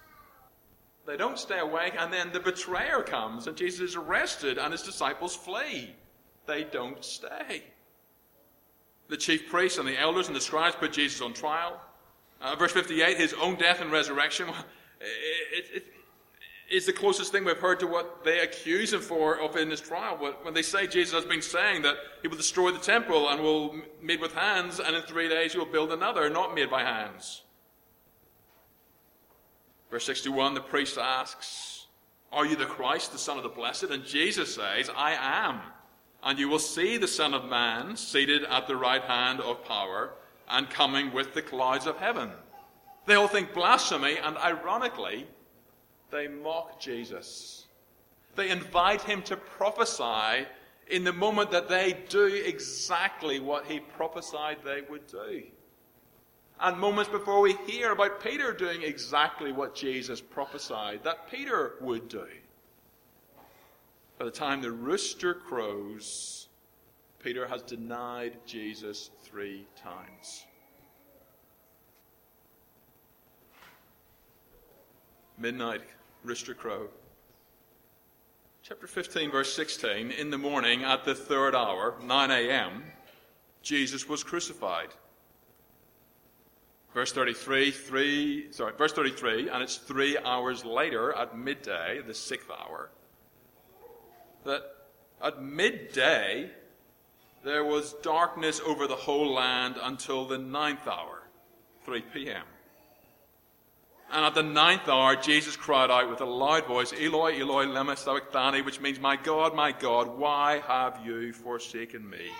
They 1.09 1.17
don't 1.17 1.41
stay 1.41 1.59
awake, 1.59 1.95
and 1.99 2.13
then 2.13 2.31
the 2.31 2.39
betrayer 2.39 3.03
comes, 3.03 3.49
and 3.49 3.57
Jesus 3.57 3.81
is 3.81 3.97
arrested, 3.97 4.59
and 4.59 4.71
his 4.71 4.83
disciples 4.83 5.35
flee. 5.35 5.97
They 6.49 6.65
don't 6.65 7.05
stay. 7.05 7.63
The 9.09 9.17
chief 9.17 9.49
priests 9.49 9.79
and 9.79 9.87
the 9.87 9.99
elders 9.99 10.27
and 10.27 10.35
the 10.35 10.41
scribes 10.41 10.75
put 10.75 10.93
Jesus 10.93 11.21
on 11.21 11.33
trial. 11.33 11.81
Uh, 12.41 12.57
verse 12.57 12.73
58, 12.73 13.17
his 13.17 13.35
own 13.41 13.55
death 13.55 13.81
and 13.81 13.93
resurrection 13.93 14.49
it, 15.01 15.67
it, 15.75 15.87
it's 16.71 16.87
the 16.87 16.93
closest 16.93 17.33
thing 17.33 17.45
we've 17.45 17.59
heard 17.59 17.81
to 17.81 17.87
what 17.87 18.25
they 18.25 18.41
accuse 18.41 18.93
him 18.93 19.01
for 19.01 19.41
of 19.41 19.57
in 19.57 19.69
this 19.69 19.81
trial. 19.81 20.17
When 20.43 20.55
they 20.55 20.63
say 20.63 20.87
Jesus 20.87 21.15
has 21.15 21.25
been 21.25 21.41
saying 21.41 21.83
that 21.83 21.97
he 22.21 22.29
will 22.29 22.37
destroy 22.37 22.71
the 22.71 22.79
temple 22.79 23.31
and 23.31 23.43
will 23.43 23.77
made 24.03 24.21
with 24.21 24.35
hands, 24.35 24.79
and 24.79 24.95
in 24.95 25.03
three 25.03 25.29
days 25.29 25.53
he 25.53 25.59
will 25.59 25.67
build 25.67 25.93
another, 25.93 26.29
not 26.29 26.55
made 26.55 26.71
by 26.71 26.83
hands. 26.83 27.43
Verse 29.91 30.05
61, 30.05 30.53
the 30.53 30.61
priest 30.61 30.99
asks, 30.99 31.87
Are 32.31 32.45
you 32.45 32.57
the 32.57 32.67
Christ, 32.67 33.13
the 33.13 33.19
Son 33.19 33.39
of 33.39 33.43
the 33.43 33.49
Blessed? 33.49 33.85
And 33.85 34.05
Jesus 34.05 34.55
says, 34.55 34.91
I 34.95 35.13
am. 35.13 35.61
And 36.23 36.39
you 36.39 36.49
will 36.49 36.59
see 36.59 36.97
the 36.97 37.09
Son 37.09 37.35
of 37.35 37.49
Man 37.49 37.97
seated 37.97 38.45
at 38.45 38.67
the 38.67 38.77
right 38.77 39.03
hand 39.03 39.41
of 39.41 39.65
power 39.65 40.11
and 40.49 40.69
coming 40.69 41.13
with 41.13 41.35
the 41.35 41.43
clouds 41.43 41.87
of 41.87 41.97
heaven. 41.99 42.31
They 43.07 43.15
all 43.15 43.29
think 43.29 43.55
blasphemy, 43.55 44.17
and 44.23 44.37
ironically, 44.37 45.27
they 46.11 46.29
mock 46.29 46.81
Jesus. 46.81 47.67
They 48.35 48.51
invite 48.51 49.03
him 49.03 49.23
to 49.23 49.37
prophesy 49.37 50.47
in 50.89 51.05
the 51.05 51.13
moment 51.13 51.51
that 51.51 51.69
they 51.69 51.99
do 52.09 52.27
exactly 52.27 53.41
what 53.41 53.67
he 53.67 53.81
prophesied 53.81 54.59
they 54.65 54.83
would 54.89 55.07
do. 55.07 55.43
And 56.61 56.79
moments 56.79 57.11
before 57.11 57.41
we 57.41 57.55
hear 57.67 57.93
about 57.93 58.23
Peter 58.23 58.53
doing 58.53 58.83
exactly 58.83 59.53
what 59.53 59.75
Jesus 59.75 60.21
prophesied 60.21 61.05
that 61.05 61.31
Peter 61.31 61.75
would 61.81 62.09
do. 62.09 62.27
By 64.19 64.25
the 64.25 64.31
time 64.33 64.61
the 64.61 64.73
rooster 64.73 65.33
crows, 65.33 66.49
Peter 67.23 67.47
has 67.47 67.63
denied 67.63 68.39
Jesus 68.45 69.11
three 69.23 69.65
times. 69.81 70.45
Midnight, 75.39 75.83
rooster 76.25 76.53
crow. 76.53 76.89
Chapter 78.65 78.89
15, 78.89 79.31
verse 79.31 79.55
16. 79.55 80.11
In 80.11 80.31
the 80.31 80.39
morning, 80.39 80.83
at 80.83 81.05
the 81.05 81.15
third 81.15 81.55
hour, 81.55 81.95
9 82.03 82.31
a.m., 82.33 82.83
Jesus 83.63 84.09
was 84.09 84.25
crucified. 84.25 84.89
Verse 86.93 87.13
33, 87.13 87.71
three, 87.71 88.51
sorry, 88.51 88.73
verse 88.77 88.93
33, 88.93 89.49
and 89.49 89.63
it's 89.63 89.77
three 89.77 90.19
hours 90.19 90.65
later 90.65 91.13
at 91.13 91.39
midday, 91.39 92.01
the 92.05 92.15
sixth 92.15 92.51
hour, 92.51 92.91
that 94.45 94.63
at 95.23 95.43
midday 95.43 96.51
there 97.45 97.65
was 97.65 97.95
darkness 98.03 98.61
over 98.67 98.87
the 98.87 98.97
whole 98.97 99.35
land 99.35 99.77
until 99.83 100.27
the 100.27 100.39
ninth 100.39 100.87
hour, 100.87 101.23
3 101.85 102.03
p.m. 102.13 102.45
And 104.11 104.25
at 104.25 104.35
the 104.35 104.43
ninth 104.43 104.89
hour, 104.89 105.17
Jesus 105.17 105.57
cried 105.57 105.91
out 105.91 106.09
with 106.09 106.21
a 106.21 106.25
loud 106.25 106.67
voice, 106.67 106.93
Eloi, 106.93 107.39
Eloi, 107.41 107.67
lema 107.67 107.97
sabachthani, 107.97 108.63
which 108.63 108.81
means, 108.81 108.99
My 108.99 109.17
God, 109.17 109.55
my 109.55 109.71
God, 109.71 110.17
why 110.19 110.63
have 110.67 111.01
you 111.05 111.33
forsaken 111.33 112.09
me? 112.09 112.31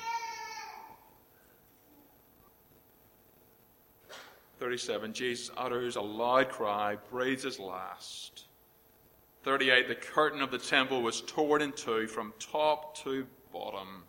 37, 4.59 5.13
Jesus 5.13 5.51
utters 5.57 5.97
a 5.97 6.01
loud 6.01 6.49
cry, 6.49 6.97
breathes 7.11 7.45
his 7.45 7.61
last. 7.61 8.48
38, 9.45 9.89
the 9.89 9.95
curtain 9.95 10.43
of 10.43 10.51
the 10.51 10.59
temple 10.59 11.03
was 11.03 11.21
torn 11.23 11.63
in 11.63 11.73
two 11.73 12.07
from 12.07 12.33
top 12.39 12.97
to 12.99 13.27
bottom 13.53 14.05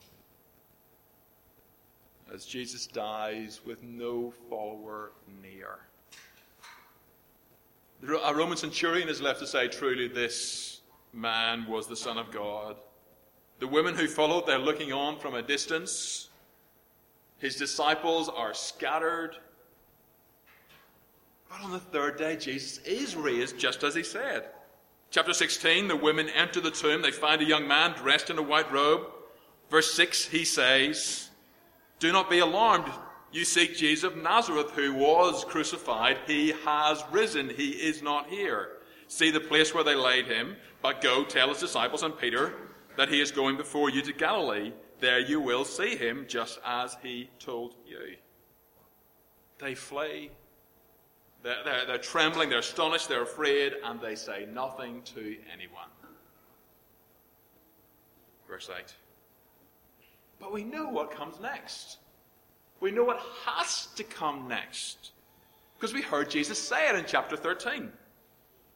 as 2.34 2.46
Jesus 2.46 2.88
dies 2.88 3.62
with 3.66 3.84
no 3.84 4.32
follower 4.50 5.12
near. 5.42 5.80
A 8.24 8.34
Roman 8.34 8.58
centurion 8.58 9.10
is 9.10 9.22
left 9.22 9.40
to 9.40 9.48
say, 9.48 9.68
truly, 9.68 10.08
this 10.08 10.82
man 11.12 11.66
was 11.68 11.88
the 11.88 11.96
Son 11.96 12.18
of 12.18 12.32
God. 12.32 12.78
The 13.60 13.68
women 13.68 13.96
who 13.96 14.08
followed, 14.08 14.46
they're 14.46 14.58
looking 14.58 14.94
on 14.94 15.20
from 15.20 15.36
a 15.36 15.42
distance. 15.42 16.30
His 17.40 17.56
disciples 17.56 18.30
are 18.30 18.54
scattered. 18.54 19.36
But 21.50 21.62
on 21.62 21.72
the 21.72 21.80
third 21.80 22.18
day, 22.18 22.38
Jesus 22.38 22.78
is 22.86 23.16
raised 23.16 23.58
just 23.58 23.84
as 23.84 23.96
he 23.96 24.04
said. 24.04 24.46
Chapter 25.12 25.34
16, 25.34 25.88
the 25.88 25.96
women 25.96 26.30
enter 26.30 26.62
the 26.62 26.70
tomb. 26.70 27.02
They 27.02 27.12
find 27.12 27.42
a 27.42 27.46
young 27.46 27.68
man 27.68 27.94
dressed 27.94 28.30
in 28.30 28.38
a 28.38 28.44
white 28.44 28.72
robe. 28.72 29.08
Verse 29.72 29.92
6, 29.94 30.26
he 30.26 30.46
says, 30.46 31.30
Do 31.98 32.12
not 32.12 32.30
be 32.30 32.40
alarmed. 32.40 32.86
You 33.32 33.44
seek 33.44 33.76
Jesus 33.76 34.04
of 34.04 34.18
Nazareth, 34.18 34.72
who 34.72 34.94
was 34.94 35.44
crucified. 35.46 36.18
He 36.28 36.54
has 36.64 37.04
risen. 37.12 37.50
He 37.50 37.72
is 37.72 38.04
not 38.04 38.30
here. 38.30 38.78
See 39.08 39.32
the 39.32 39.40
place 39.40 39.74
where 39.74 39.84
they 39.84 39.96
laid 39.96 40.28
him. 40.28 40.56
But 40.84 41.02
go 41.02 41.24
tell 41.24 41.50
his 41.50 41.60
disciples 41.60 42.04
and 42.04 42.18
Peter 42.18 42.54
that 42.96 43.10
he 43.10 43.20
is 43.20 43.32
going 43.32 43.58
before 43.58 43.90
you 43.90 44.04
to 44.04 44.14
Galilee. 44.14 44.74
There 45.00 45.20
you 45.20 45.40
will 45.40 45.66
see 45.66 45.96
him, 45.96 46.26
just 46.28 46.60
as 46.64 46.98
he 47.02 47.30
told 47.40 47.76
you. 47.86 48.16
They 49.58 49.74
flee 49.74 50.30
they're, 51.44 51.64
they're, 51.64 51.86
they're 51.86 51.98
trembling, 51.98 52.50
they're 52.50 52.60
astonished, 52.60 53.08
they're 53.08 53.24
afraid, 53.24 53.74
and 53.84 54.00
they 54.02 54.16
say 54.16 54.48
nothing 54.54 55.02
to 55.16 55.38
anyone. 55.54 55.88
Verse 58.48 58.70
8. 58.76 58.94
But 60.40 60.52
we 60.52 60.64
know 60.64 60.90
what 60.90 61.12
comes 61.12 61.40
next. 61.40 61.98
We 62.80 62.92
know 62.92 63.04
what 63.04 63.22
has 63.46 63.88
to 63.96 64.04
come 64.04 64.48
next. 64.48 65.12
Because 65.78 65.94
we 65.94 66.02
heard 66.02 66.30
Jesus 66.30 66.58
say 66.58 66.90
it 66.90 66.96
in 66.96 67.06
chapter 67.08 67.38
13. 67.38 67.92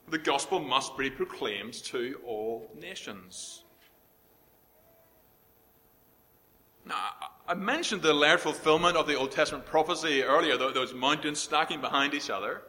The 0.10 0.18
gospel 0.18 0.60
must 0.60 0.98
be 0.98 1.10
proclaimed 1.10 1.74
to 1.86 2.20
all 2.26 2.70
nations. 2.80 3.64
Now, 6.86 7.10
I 7.46 7.56
mentioned 7.56 8.02
the 8.02 8.14
layered 8.14 8.40
fulfillment 8.40 8.96
of 8.96 9.06
the 9.06 9.16
Old 9.16 9.32
Testament 9.32 9.66
prophecy 9.66 10.24
earlier, 10.24 10.58
those 10.58 10.94
mountains 10.94 11.40
stacking 11.40 11.82
behind 11.82 12.14
each 12.14 12.30
other. 12.30 12.62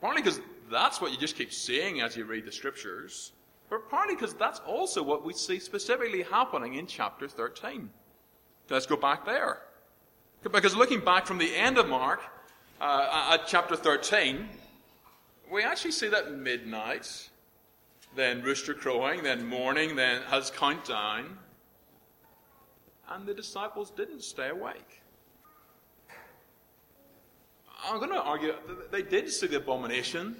Partly 0.00 0.20
because 0.20 0.40
that's 0.70 1.00
what 1.00 1.10
you 1.10 1.16
just 1.16 1.36
keep 1.36 1.52
seeing 1.52 2.02
as 2.02 2.14
you 2.14 2.26
read 2.26 2.44
the 2.44 2.52
scriptures, 2.52 3.32
but 3.70 3.88
partly 3.88 4.14
because 4.14 4.34
that's 4.34 4.60
also 4.66 5.02
what 5.02 5.24
we 5.24 5.32
see 5.32 5.58
specifically 5.58 6.22
happening 6.22 6.74
in 6.74 6.86
chapter 6.86 7.26
13. 7.26 7.88
Let's 8.68 8.84
go 8.84 8.96
back 8.96 9.24
there. 9.24 9.62
Because 10.42 10.76
looking 10.76 11.00
back 11.00 11.24
from 11.24 11.38
the 11.38 11.54
end 11.54 11.78
of 11.78 11.88
Mark 11.88 12.20
uh, 12.80 13.30
at 13.32 13.46
chapter 13.46 13.76
13, 13.76 14.48
we 15.50 15.62
actually 15.62 15.92
see 15.92 16.08
that 16.08 16.32
midnight, 16.32 17.30
then 18.16 18.42
rooster 18.42 18.74
crowing, 18.74 19.22
then 19.22 19.46
morning, 19.46 19.96
then 19.96 20.20
has 20.22 20.50
countdown 20.50 21.38
and 23.10 23.26
the 23.26 23.34
disciples 23.34 23.90
didn't 23.90 24.22
stay 24.22 24.48
awake. 24.48 25.02
I'm 27.84 27.98
going 27.98 28.10
to 28.10 28.22
argue 28.22 28.54
that 28.68 28.92
they 28.92 29.02
did 29.02 29.30
see 29.30 29.48
the 29.48 29.56
abomination 29.56 30.36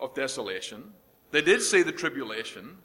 of 0.00 0.14
desolation. 0.14 0.92
They 1.30 1.40
did 1.40 1.62
see 1.62 1.82
the 1.82 1.92
tribulation. 1.92 2.76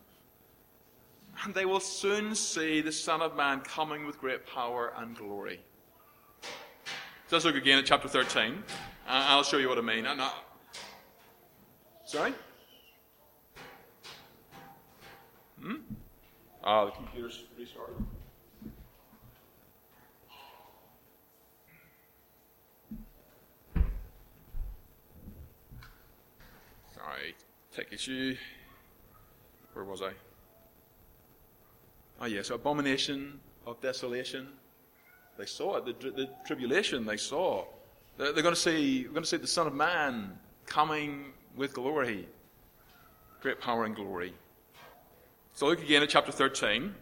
and 1.43 1.53
they 1.53 1.65
will 1.65 1.79
soon 1.79 2.35
see 2.35 2.81
the 2.81 2.91
Son 2.91 3.21
of 3.21 3.35
Man 3.35 3.61
coming 3.61 4.05
with 4.05 4.19
great 4.19 4.45
power 4.45 4.93
and 4.97 5.15
glory. 5.15 5.59
So 6.41 7.35
let's 7.35 7.45
look 7.45 7.55
again 7.55 7.77
at 7.79 7.85
chapter 7.85 8.07
13. 8.07 8.51
Uh, 8.51 8.55
I'll 9.07 9.43
show 9.43 9.57
you 9.57 9.69
what 9.69 9.77
I 9.77 9.81
mean. 9.81 10.05
Uh, 10.05 10.15
no. 10.15 10.29
Sorry? 12.05 12.33
Hmm? 15.61 15.75
Ah, 16.63 16.85
the 16.85 16.91
computer's 16.91 17.43
restarted. 17.57 17.95
Sorry, 27.09 27.35
tech 27.75 27.91
issue. 27.91 28.35
Where 29.73 29.83
was 29.83 30.03
I? 30.03 30.11
Ah, 32.21 32.25
yes, 32.25 32.51
abomination 32.51 33.39
of 33.65 33.81
desolation. 33.81 34.47
They 35.35 35.47
saw 35.47 35.77
it. 35.77 35.85
The, 35.85 36.11
the 36.11 36.29
tribulation 36.45 37.07
they 37.07 37.17
saw. 37.17 37.65
They're, 38.17 38.33
going 38.33 38.53
to 38.53 38.55
see. 38.55 39.05
We're 39.07 39.13
going 39.13 39.23
to 39.23 39.29
see 39.29 39.37
the 39.37 39.47
Son 39.47 39.65
of 39.65 39.73
Man 39.73 40.37
coming 40.67 41.33
with 41.55 41.73
glory, 41.73 42.27
great 43.41 43.59
power 43.59 43.85
and 43.85 43.95
glory. 43.95 44.35
So 45.53 45.65
look 45.65 45.81
again 45.81 46.03
at 46.03 46.09
chapter 46.09 46.31
13, 46.31 46.93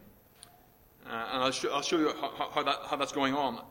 uh, 1.06 1.10
and 1.10 1.44
I'll, 1.44 1.52
sh- 1.52 1.66
I'll, 1.70 1.82
show 1.82 1.98
you 1.98 2.14
how, 2.22 2.50
how, 2.54 2.64
that, 2.64 2.78
how, 2.86 2.96
that's 2.96 3.12
going 3.12 3.34
on. 3.34 3.62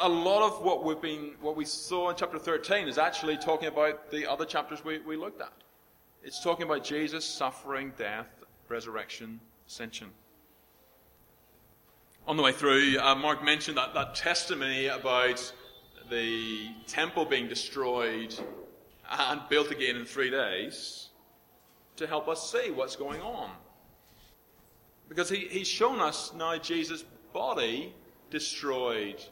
A 0.00 0.08
lot 0.08 0.42
of 0.42 0.64
what 0.64 0.84
we've 0.84 1.00
been, 1.00 1.32
what 1.40 1.56
we 1.56 1.64
saw 1.64 2.10
in 2.10 2.16
chapter 2.16 2.38
13 2.38 2.88
is 2.88 2.96
actually 2.96 3.36
talking 3.36 3.68
about 3.68 4.10
the 4.10 4.30
other 4.30 4.46
chapters 4.46 4.84
we, 4.84 4.98
we 5.00 5.16
looked 5.16 5.40
at. 5.40 5.52
It's 6.22 6.42
talking 6.42 6.64
about 6.64 6.84
Jesus' 6.84 7.24
suffering, 7.24 7.92
death, 7.98 8.28
resurrection, 8.68 9.40
ascension. 9.66 10.08
On 12.26 12.38
the 12.38 12.42
way 12.42 12.52
through, 12.52 12.98
uh, 12.98 13.14
Mark 13.14 13.44
mentioned 13.44 13.76
that, 13.76 13.92
that 13.92 14.14
testimony 14.14 14.86
about 14.86 15.52
the 16.10 16.70
temple 16.86 17.26
being 17.26 17.48
destroyed 17.48 18.34
and 19.10 19.40
built 19.50 19.70
again 19.70 19.96
in 19.96 20.06
three 20.06 20.30
days 20.30 21.10
to 21.96 22.06
help 22.06 22.26
us 22.28 22.50
see 22.50 22.70
what's 22.70 22.96
going 22.96 23.20
on. 23.20 23.50
Because 25.08 25.28
he, 25.28 25.46
he's 25.48 25.68
shown 25.68 26.00
us 26.00 26.32
now 26.34 26.56
Jesus' 26.56 27.04
body 27.34 27.94
destroyed 28.30 29.22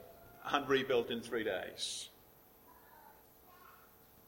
and 0.50 0.68
rebuilt 0.68 1.10
in 1.10 1.20
three 1.20 1.44
days. 1.44 2.08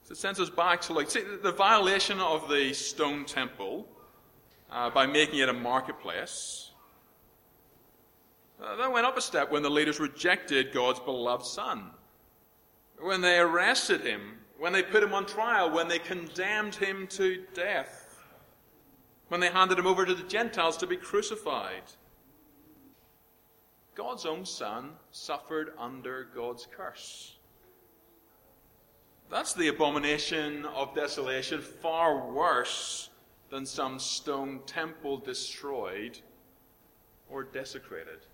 So 0.04 0.12
it 0.12 0.18
sends 0.18 0.38
us 0.38 0.50
back 0.50 0.80
to 0.82 0.92
like 0.92 1.10
see, 1.10 1.22
the 1.42 1.52
violation 1.52 2.20
of 2.20 2.48
the 2.48 2.72
stone 2.74 3.24
temple 3.24 3.86
uh, 4.70 4.90
by 4.90 5.06
making 5.06 5.38
it 5.38 5.48
a 5.48 5.52
marketplace. 5.52 6.70
Uh, 8.62 8.76
that 8.76 8.92
went 8.92 9.06
up 9.06 9.16
a 9.16 9.20
step 9.20 9.50
when 9.50 9.62
the 9.62 9.70
leaders 9.70 9.98
rejected 9.98 10.72
God's 10.72 11.00
beloved 11.00 11.44
Son. 11.44 11.90
When 13.00 13.20
they 13.20 13.38
arrested 13.38 14.02
him, 14.02 14.38
when 14.58 14.72
they 14.72 14.82
put 14.82 15.02
him 15.02 15.12
on 15.12 15.26
trial, 15.26 15.70
when 15.70 15.88
they 15.88 15.98
condemned 15.98 16.74
him 16.74 17.06
to 17.08 17.44
death 17.54 18.04
when 19.28 19.40
they 19.40 19.48
handed 19.48 19.78
him 19.78 19.86
over 19.86 20.04
to 20.04 20.14
the 20.14 20.22
Gentiles 20.24 20.76
to 20.78 20.86
be 20.86 20.96
crucified. 20.96 21.82
God's 23.94 24.26
own 24.26 24.44
Son 24.44 24.90
suffered 25.10 25.72
under 25.78 26.28
God's 26.34 26.66
curse. 26.70 27.36
That's 29.30 29.54
the 29.54 29.68
abomination 29.68 30.66
of 30.66 30.94
desolation, 30.94 31.60
far 31.60 32.30
worse 32.30 33.10
than 33.50 33.64
some 33.66 33.98
stone 33.98 34.60
temple 34.66 35.18
destroyed 35.18 36.18
or 37.30 37.44
desecrated. 37.44 38.26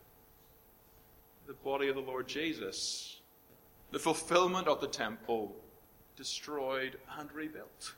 The 1.46 1.54
body 1.54 1.88
of 1.88 1.94
the 1.94 2.00
Lord 2.00 2.26
Jesus, 2.26 3.20
the 3.90 3.98
fulfillment 3.98 4.66
of 4.66 4.80
the 4.80 4.88
temple, 4.88 5.54
destroyed 6.16 6.98
and 7.18 7.32
rebuilt. 7.32 7.94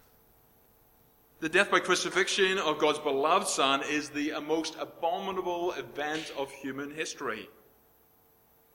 The 1.42 1.48
death 1.48 1.72
by 1.72 1.80
crucifixion 1.80 2.56
of 2.58 2.78
God's 2.78 3.00
beloved 3.00 3.48
Son 3.48 3.82
is 3.90 4.10
the 4.10 4.32
most 4.46 4.76
abominable 4.78 5.72
event 5.72 6.32
of 6.38 6.52
human 6.52 6.94
history. 6.94 7.48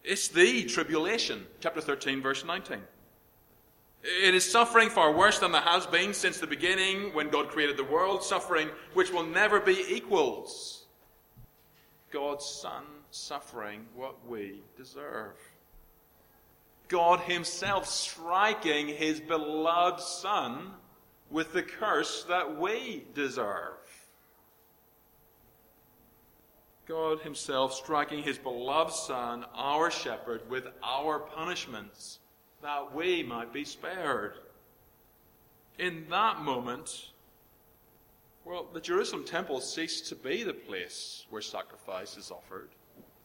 It's 0.03 0.27
the 0.27 0.65
tribulation. 0.65 1.45
Chapter 1.62 1.80
13, 1.80 2.21
verse 2.21 2.43
19. 2.43 2.80
It 4.03 4.36
is 4.36 4.51
suffering 4.51 4.89
far 4.89 5.13
worse 5.13 5.39
than 5.39 5.53
there 5.53 5.62
has 5.62 5.88
been 5.88 6.13
since 6.13 6.39
the 6.39 6.45
beginning 6.45 7.13
when 7.13 7.30
God 7.30 7.47
created 7.47 7.77
the 7.77 7.86
world, 7.86 8.21
suffering 8.21 8.67
which 8.93 9.13
will 9.13 9.23
never 9.23 9.62
be 9.62 9.86
equals. 9.88 10.88
God's 12.12 12.45
Son 12.45 12.84
suffering 13.12 13.86
what 13.95 14.27
we 14.27 14.62
deserve. 14.75 15.38
God 16.89 17.21
Himself 17.21 17.88
striking 17.88 18.89
His 18.89 19.21
beloved 19.21 20.01
Son 20.01 20.73
with 21.29 21.53
the 21.53 21.63
curse 21.63 22.23
that 22.23 22.57
we 22.57 23.03
deserve. 23.13 23.73
God 26.87 27.19
Himself 27.19 27.73
striking 27.73 28.23
His 28.23 28.37
beloved 28.37 28.93
Son, 28.93 29.45
our 29.53 29.91
shepherd, 29.91 30.49
with 30.49 30.67
our 30.83 31.19
punishments, 31.19 32.19
that 32.61 32.95
we 32.95 33.23
might 33.23 33.51
be 33.51 33.65
spared. 33.65 34.35
In 35.77 36.05
that 36.09 36.41
moment, 36.41 37.11
well, 38.45 38.67
the 38.73 38.79
Jerusalem 38.79 39.25
temple 39.25 39.59
ceased 39.59 40.07
to 40.07 40.15
be 40.15 40.43
the 40.43 40.53
place 40.53 41.25
where 41.29 41.41
sacrifice 41.41 42.15
is 42.15 42.31
offered, 42.31 42.69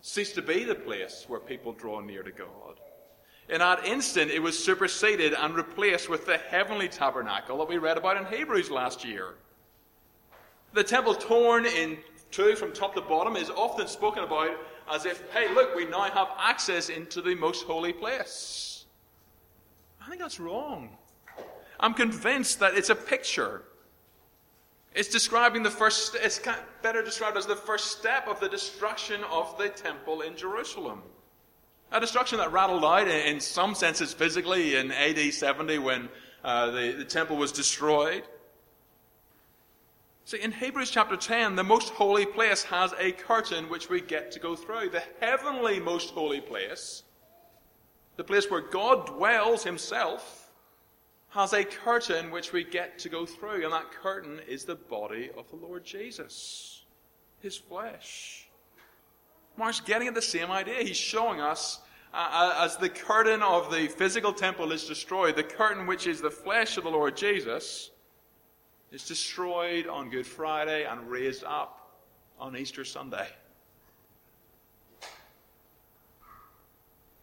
ceased 0.00 0.34
to 0.34 0.42
be 0.42 0.64
the 0.64 0.74
place 0.74 1.26
where 1.28 1.38
people 1.38 1.72
draw 1.72 2.00
near 2.00 2.24
to 2.24 2.32
God. 2.32 2.80
In 3.52 3.58
that 3.58 3.84
instant, 3.84 4.30
it 4.30 4.40
was 4.40 4.58
superseded 4.58 5.34
and 5.34 5.54
replaced 5.54 6.08
with 6.08 6.24
the 6.24 6.38
heavenly 6.38 6.88
tabernacle 6.88 7.58
that 7.58 7.68
we 7.68 7.76
read 7.76 7.98
about 7.98 8.16
in 8.16 8.24
Hebrews 8.24 8.70
last 8.70 9.04
year. 9.04 9.34
The 10.72 10.82
temple 10.82 11.14
torn 11.14 11.66
in 11.66 11.98
two 12.30 12.56
from 12.56 12.72
top 12.72 12.94
to 12.94 13.02
bottom 13.02 13.36
is 13.36 13.50
often 13.50 13.88
spoken 13.88 14.24
about 14.24 14.52
as 14.90 15.04
if, 15.04 15.30
hey, 15.32 15.52
look, 15.52 15.76
we 15.76 15.84
now 15.84 16.04
have 16.04 16.28
access 16.38 16.88
into 16.88 17.20
the 17.20 17.34
most 17.34 17.66
holy 17.66 17.92
place. 17.92 18.86
I 20.00 20.08
think 20.08 20.22
that's 20.22 20.40
wrong. 20.40 20.96
I'm 21.78 21.92
convinced 21.92 22.58
that 22.60 22.74
it's 22.74 22.88
a 22.88 22.94
picture. 22.94 23.64
It's 24.94 25.08
describing 25.08 25.62
the 25.62 25.70
first, 25.70 26.16
it's 26.18 26.40
better 26.80 27.02
described 27.02 27.36
as 27.36 27.44
the 27.44 27.56
first 27.56 27.98
step 27.98 28.28
of 28.28 28.40
the 28.40 28.48
destruction 28.48 29.22
of 29.30 29.58
the 29.58 29.68
temple 29.68 30.22
in 30.22 30.38
Jerusalem. 30.38 31.02
A 31.92 32.00
destruction 32.00 32.38
that 32.38 32.50
rattled 32.52 32.86
out 32.86 33.06
in 33.06 33.38
some 33.38 33.74
senses 33.74 34.14
physically 34.14 34.76
in 34.76 34.90
AD 34.90 35.34
70 35.34 35.76
when 35.78 36.08
uh, 36.42 36.70
the, 36.70 36.92
the 36.92 37.04
temple 37.04 37.36
was 37.36 37.52
destroyed. 37.52 38.22
See, 40.24 40.40
in 40.40 40.52
Hebrews 40.52 40.90
chapter 40.90 41.18
10, 41.18 41.54
the 41.54 41.62
most 41.62 41.90
holy 41.90 42.24
place 42.24 42.62
has 42.62 42.94
a 42.98 43.12
curtain 43.12 43.68
which 43.68 43.90
we 43.90 44.00
get 44.00 44.32
to 44.32 44.40
go 44.40 44.56
through. 44.56 44.88
The 44.88 45.02
heavenly 45.20 45.80
most 45.80 46.14
holy 46.14 46.40
place, 46.40 47.02
the 48.16 48.24
place 48.24 48.50
where 48.50 48.62
God 48.62 49.08
dwells 49.08 49.62
himself, 49.62 50.50
has 51.28 51.52
a 51.52 51.62
curtain 51.62 52.30
which 52.30 52.54
we 52.54 52.64
get 52.64 52.98
to 53.00 53.10
go 53.10 53.26
through. 53.26 53.64
And 53.64 53.72
that 53.74 53.90
curtain 53.90 54.40
is 54.48 54.64
the 54.64 54.76
body 54.76 55.28
of 55.36 55.50
the 55.50 55.56
Lord 55.56 55.84
Jesus, 55.84 56.84
his 57.40 57.58
flesh. 57.58 58.41
Mark's 59.56 59.80
getting 59.80 60.08
at 60.08 60.14
the 60.14 60.22
same 60.22 60.50
idea. 60.50 60.82
He's 60.82 60.96
showing 60.96 61.40
us 61.40 61.80
uh, 62.14 62.28
uh, 62.30 62.64
as 62.64 62.76
the 62.76 62.88
curtain 62.88 63.42
of 63.42 63.70
the 63.70 63.88
physical 63.88 64.32
temple 64.32 64.70
is 64.72 64.84
destroyed, 64.86 65.34
the 65.34 65.42
curtain 65.42 65.86
which 65.86 66.06
is 66.06 66.20
the 66.20 66.30
flesh 66.30 66.76
of 66.76 66.84
the 66.84 66.90
Lord 66.90 67.16
Jesus 67.16 67.90
is 68.90 69.06
destroyed 69.06 69.86
on 69.86 70.10
Good 70.10 70.26
Friday 70.26 70.84
and 70.84 71.08
raised 71.10 71.44
up 71.44 71.96
on 72.38 72.54
Easter 72.54 72.84
Sunday. 72.84 73.26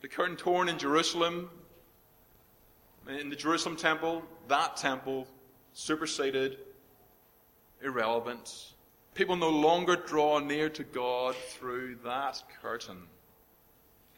The 0.02 0.08
curtain 0.08 0.38
torn 0.38 0.70
in 0.70 0.80
Jerusalem, 0.80 1.50
in 3.08 3.30
the 3.30 3.36
Jerusalem 3.36 3.76
temple, 3.76 4.24
that 4.48 4.78
temple 4.78 5.28
superseded, 5.74 6.58
irrelevant, 7.84 8.74
People 9.14 9.36
no 9.36 9.50
longer 9.50 9.96
draw 9.96 10.40
near 10.40 10.70
to 10.70 10.84
God 10.84 11.36
through 11.36 11.98
that 12.04 12.42
curtain. 12.62 13.02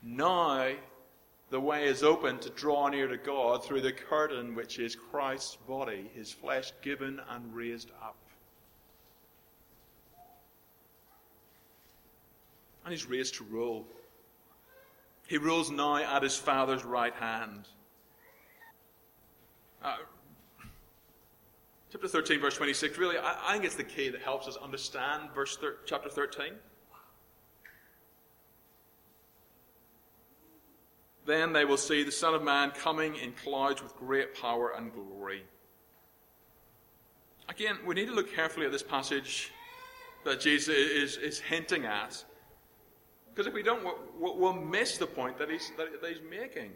Now, 0.04 0.71
the 1.49 1.60
way 1.60 1.86
is 1.86 2.01
open 2.01 2.39
to 2.39 2.49
draw 2.51 2.88
near 2.88 3.08
to 3.08 3.17
God 3.17 3.63
through 3.63 3.82
the 3.82 3.91
curtain 3.91 4.56
which 4.56 4.80
is 4.80 4.95
Christ's 4.95 5.58
body, 5.67 6.10
his 6.15 6.32
flesh 6.32 6.71
given 6.82 7.19
and 7.30 7.54
raised 7.54 7.91
up. 8.01 8.15
And 12.84 12.91
he's 12.91 13.06
raised 13.06 13.36
to 13.36 13.43
rule. 13.43 13.86
He 15.27 15.38
rules 15.38 15.71
now 15.71 15.97
at 15.97 16.23
his 16.23 16.38
Father's 16.38 16.84
right 16.84 17.13
hand. 17.13 17.67
Uh, 19.84 19.97
Chapter 21.91 22.08
13, 22.08 22.39
verse 22.39 22.56
26, 22.56 22.97
really, 22.97 23.17
I, 23.17 23.36
I 23.49 23.51
think 23.54 23.65
it's 23.65 23.75
the 23.75 23.84
key 23.84 24.08
that 24.08 24.21
helps 24.21 24.47
us 24.47 24.56
understand 24.56 25.23
verse 25.36 25.58
thir- 25.58 25.80
chapter 25.86 26.08
13. 26.10 26.54
Then 31.25 31.51
they 31.51 31.65
will 31.65 31.77
see 31.77 32.04
the 32.04 32.12
Son 32.12 32.34
of 32.34 32.43
Man 32.43 32.71
coming 32.71 33.15
in 33.17 33.34
clouds 33.34 33.84
with 33.84 33.93
great 33.97 34.34
power 34.34 34.71
and 34.77 34.93
glory. 34.93 35.43
Again, 37.49 37.77
we 37.86 37.93
need 37.93 38.08
to 38.08 38.13
look 38.13 38.34
carefully 38.34 38.65
at 38.65 38.71
this 38.71 38.84
passage 38.84 39.51
that 40.23 40.39
Jesus 40.39 40.73
is, 40.73 41.17
is 41.17 41.39
hinting 41.39 41.86
at. 41.86 42.23
Because 43.30 43.47
if 43.47 43.54
we 43.54 43.63
don't, 43.63 43.84
we'll, 44.17 44.38
we'll 44.38 44.54
miss 44.54 44.97
the 44.97 45.08
point 45.08 45.38
that 45.38 45.49
he's, 45.49 45.69
that 45.77 45.89
he's 46.08 46.21
making. 46.30 46.71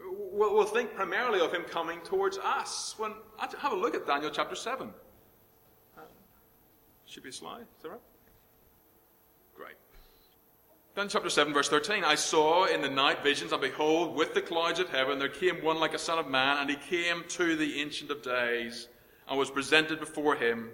We'll, 0.00 0.54
we'll 0.54 0.64
think 0.64 0.94
primarily 0.94 1.40
of 1.40 1.52
him 1.52 1.62
coming 1.64 2.00
towards 2.00 2.38
us. 2.38 2.94
When 2.98 3.12
Have 3.38 3.72
a 3.72 3.76
look 3.76 3.94
at 3.94 4.06
Daniel 4.06 4.30
chapter 4.30 4.54
7. 4.54 4.88
Uh, 5.96 6.00
should 7.06 7.22
be 7.22 7.30
a 7.30 7.32
slide, 7.32 7.62
is 7.62 7.82
that 7.82 7.90
right? 7.90 8.00
Great. 9.54 9.76
Then 10.94 11.08
chapter 11.08 11.30
7, 11.30 11.52
verse 11.52 11.68
13. 11.68 12.04
I 12.04 12.14
saw 12.14 12.66
in 12.66 12.82
the 12.82 12.88
night 12.88 13.22
visions, 13.22 13.52
and 13.52 13.60
behold, 13.60 14.14
with 14.14 14.34
the 14.34 14.42
clouds 14.42 14.78
of 14.78 14.88
heaven 14.88 15.18
there 15.18 15.28
came 15.28 15.62
one 15.62 15.80
like 15.80 15.94
a 15.94 15.98
son 15.98 16.18
of 16.18 16.28
man, 16.28 16.58
and 16.58 16.70
he 16.70 16.76
came 16.76 17.24
to 17.28 17.56
the 17.56 17.80
Ancient 17.80 18.10
of 18.10 18.22
Days, 18.22 18.88
and 19.28 19.38
was 19.38 19.50
presented 19.50 20.00
before 20.00 20.36
him. 20.36 20.70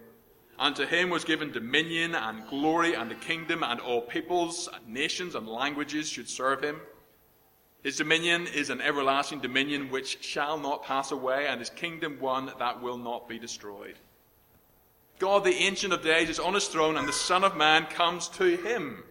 And 0.59 0.77
to 0.77 0.87
him 0.87 1.11
was 1.11 1.25
given 1.25 1.51
dominion 1.51 2.15
and 2.15 2.47
glory 2.49 2.95
and 2.95 3.11
a 3.11 3.17
kingdom, 3.17 3.65
and 3.65 3.81
all 3.81 4.03
peoples, 4.03 4.69
and 4.73 4.87
nations, 4.87 5.35
and 5.35 5.49
languages 5.49 6.09
should 6.09 6.29
serve 6.29 6.63
him. 6.63 6.81
His 7.85 7.99
dominion 7.99 8.47
is 8.47 8.71
an 8.71 8.81
everlasting 8.81 9.41
dominion 9.41 9.91
which 9.91 10.25
shall 10.25 10.59
not 10.59 10.85
pass 10.85 11.13
away, 11.13 11.47
and 11.47 11.61
his 11.61 11.69
kingdom 11.69 12.19
one 12.19 12.51
that 12.59 12.81
will 12.81 12.97
not 12.97 13.29
be 13.29 13.39
destroyed. 13.39 13.97
God, 15.19 15.45
the 15.45 15.55
Ancient 15.55 15.93
of 15.93 16.03
Days, 16.03 16.31
is 16.31 16.41
on 16.41 16.55
his 16.55 16.67
throne, 16.67 16.97
and 16.97 17.07
the 17.07 17.13
Son 17.13 17.45
of 17.45 17.59
Man 17.59 17.85
comes 17.85 18.29
to 18.31 18.57
him. 18.57 19.05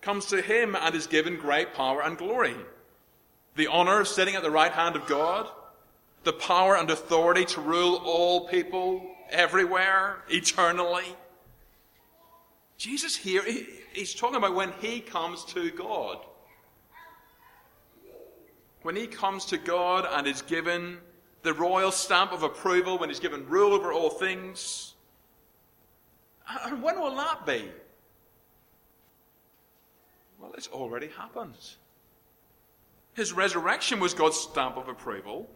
Comes 0.00 0.24
to 0.26 0.40
him 0.40 0.76
and 0.76 0.94
is 0.94 1.06
given 1.06 1.36
great 1.36 1.74
power 1.74 2.02
and 2.02 2.16
glory. 2.16 2.56
The 3.56 3.66
honor 3.66 4.00
of 4.00 4.08
sitting 4.08 4.34
at 4.34 4.42
the 4.42 4.50
right 4.50 4.72
hand 4.72 4.96
of 4.96 5.06
God, 5.06 5.46
the 6.24 6.32
power 6.32 6.74
and 6.74 6.90
authority 6.90 7.44
to 7.44 7.60
rule 7.60 8.00
all 8.02 8.48
people 8.48 9.06
everywhere, 9.28 10.22
eternally. 10.30 11.04
Jesus 12.78 13.14
here, 13.14 13.42
he's 13.92 14.14
talking 14.14 14.36
about 14.36 14.54
when 14.54 14.72
he 14.80 15.00
comes 15.00 15.44
to 15.46 15.70
God 15.70 16.24
when 18.82 18.96
he 18.96 19.06
comes 19.06 19.44
to 19.46 19.58
God 19.58 20.06
and 20.10 20.26
is 20.26 20.42
given 20.42 20.98
the 21.42 21.52
royal 21.52 21.92
stamp 21.92 22.32
of 22.32 22.42
approval, 22.42 22.98
when 22.98 23.08
he's 23.08 23.20
given 23.20 23.46
rule 23.48 23.72
over 23.72 23.92
all 23.92 24.10
things. 24.10 24.94
And 26.64 26.82
when 26.82 27.00
will 27.00 27.14
that 27.16 27.46
be? 27.46 27.70
Well, 30.38 30.52
it's 30.56 30.68
already 30.68 31.08
happened. 31.08 31.54
His 33.14 33.32
resurrection 33.32 33.98
was 34.00 34.14
God's 34.14 34.38
stamp 34.38 34.76
of 34.76 34.88
approval. 34.88 35.50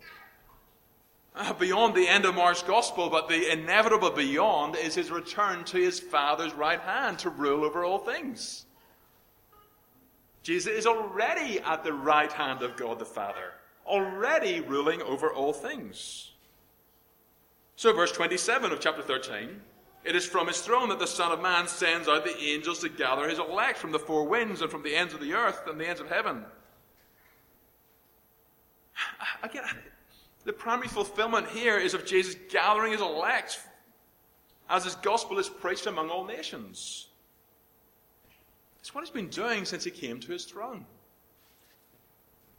Uh, 1.35 1.53
beyond 1.55 1.95
the 1.95 2.07
end 2.07 2.27
of 2.27 2.35
Mark's 2.35 2.63
gospel, 2.63 3.09
but 3.09 3.29
the 3.29 3.51
inevitable 3.51 4.11
beyond 4.11 4.77
is 4.77 4.95
his 4.95 5.11
return 5.11 5.65
to 5.65 5.79
his 5.79 5.99
Father's 5.99 6.53
right 6.53 6.81
hand 6.81 7.19
to 7.21 7.31
rule 7.31 7.65
over 7.65 7.85
all 7.85 7.99
things. 7.99 8.67
Jesus 10.43 10.73
is 10.73 10.87
already 10.87 11.61
at 11.61 11.85
the 11.85 11.93
right 11.93 12.33
hand 12.33 12.63
of 12.63 12.77
God 12.77 12.99
the 12.99 13.05
Father, 13.05 13.53
already 13.87 14.61
ruling 14.61 15.01
over 15.03 15.33
all 15.33 15.53
things. 15.53 16.33
So, 17.77 17.93
verse 17.93 18.13
27 18.13 18.73
of 18.73 18.81
chapter 18.81 19.03
13 19.03 19.61
it 20.05 20.17
is 20.17 20.27
from 20.27 20.49
his 20.49 20.61
throne 20.61 20.89
that 20.89 20.99
the 20.99 21.07
Son 21.07 21.31
of 21.31 21.41
Man 21.41 21.69
sends 21.69 22.09
out 22.09 22.25
the 22.25 22.37
angels 22.37 22.81
to 22.81 22.89
gather 22.89 23.29
his 23.29 23.39
elect 23.39 23.79
from 23.79 23.93
the 23.93 24.01
four 24.01 24.25
winds 24.25 24.61
and 24.61 24.71
from 24.71 24.83
the 24.83 24.95
ends 24.95 25.15
of 25.15 25.21
the 25.21 25.33
earth 25.33 25.63
and 25.69 25.79
the 25.81 25.87
ends 25.87 26.01
of 26.01 26.09
heaven. 26.09 26.45
Again, 29.43 29.79
the 30.45 30.53
primary 30.53 30.89
fulfillment 30.89 31.49
here 31.49 31.79
is 31.79 31.95
of 31.95 32.05
Jesus 32.05 32.35
gathering 32.51 32.93
his 32.93 33.01
elect 33.01 33.61
as 34.69 34.83
his 34.85 34.97
gospel 34.97 35.39
is 35.39 35.49
preached 35.49 35.87
among 35.87 36.11
all 36.11 36.25
nations. 36.25 37.09
It's 38.83 38.93
what 38.93 39.05
he's 39.05 39.15
been 39.15 39.29
doing 39.29 39.65
since 39.65 39.85
he 39.85 39.93
came 39.93 40.19
to 40.19 40.33
his 40.33 40.45
throne. 40.45 40.85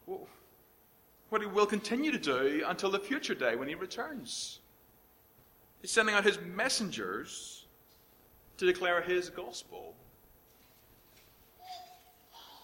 What 0.05 1.41
he 1.41 1.47
will 1.47 1.65
continue 1.65 2.13
to 2.13 2.17
do 2.17 2.63
until 2.65 2.89
the 2.89 2.99
future 2.99 3.35
day 3.35 3.57
when 3.57 3.67
he 3.67 3.75
returns. 3.75 4.59
He's 5.81 5.91
sending 5.91 6.15
out 6.15 6.23
his 6.23 6.39
messengers 6.55 7.65
to 8.57 8.65
declare 8.65 9.01
his 9.01 9.29
gospel, 9.29 9.95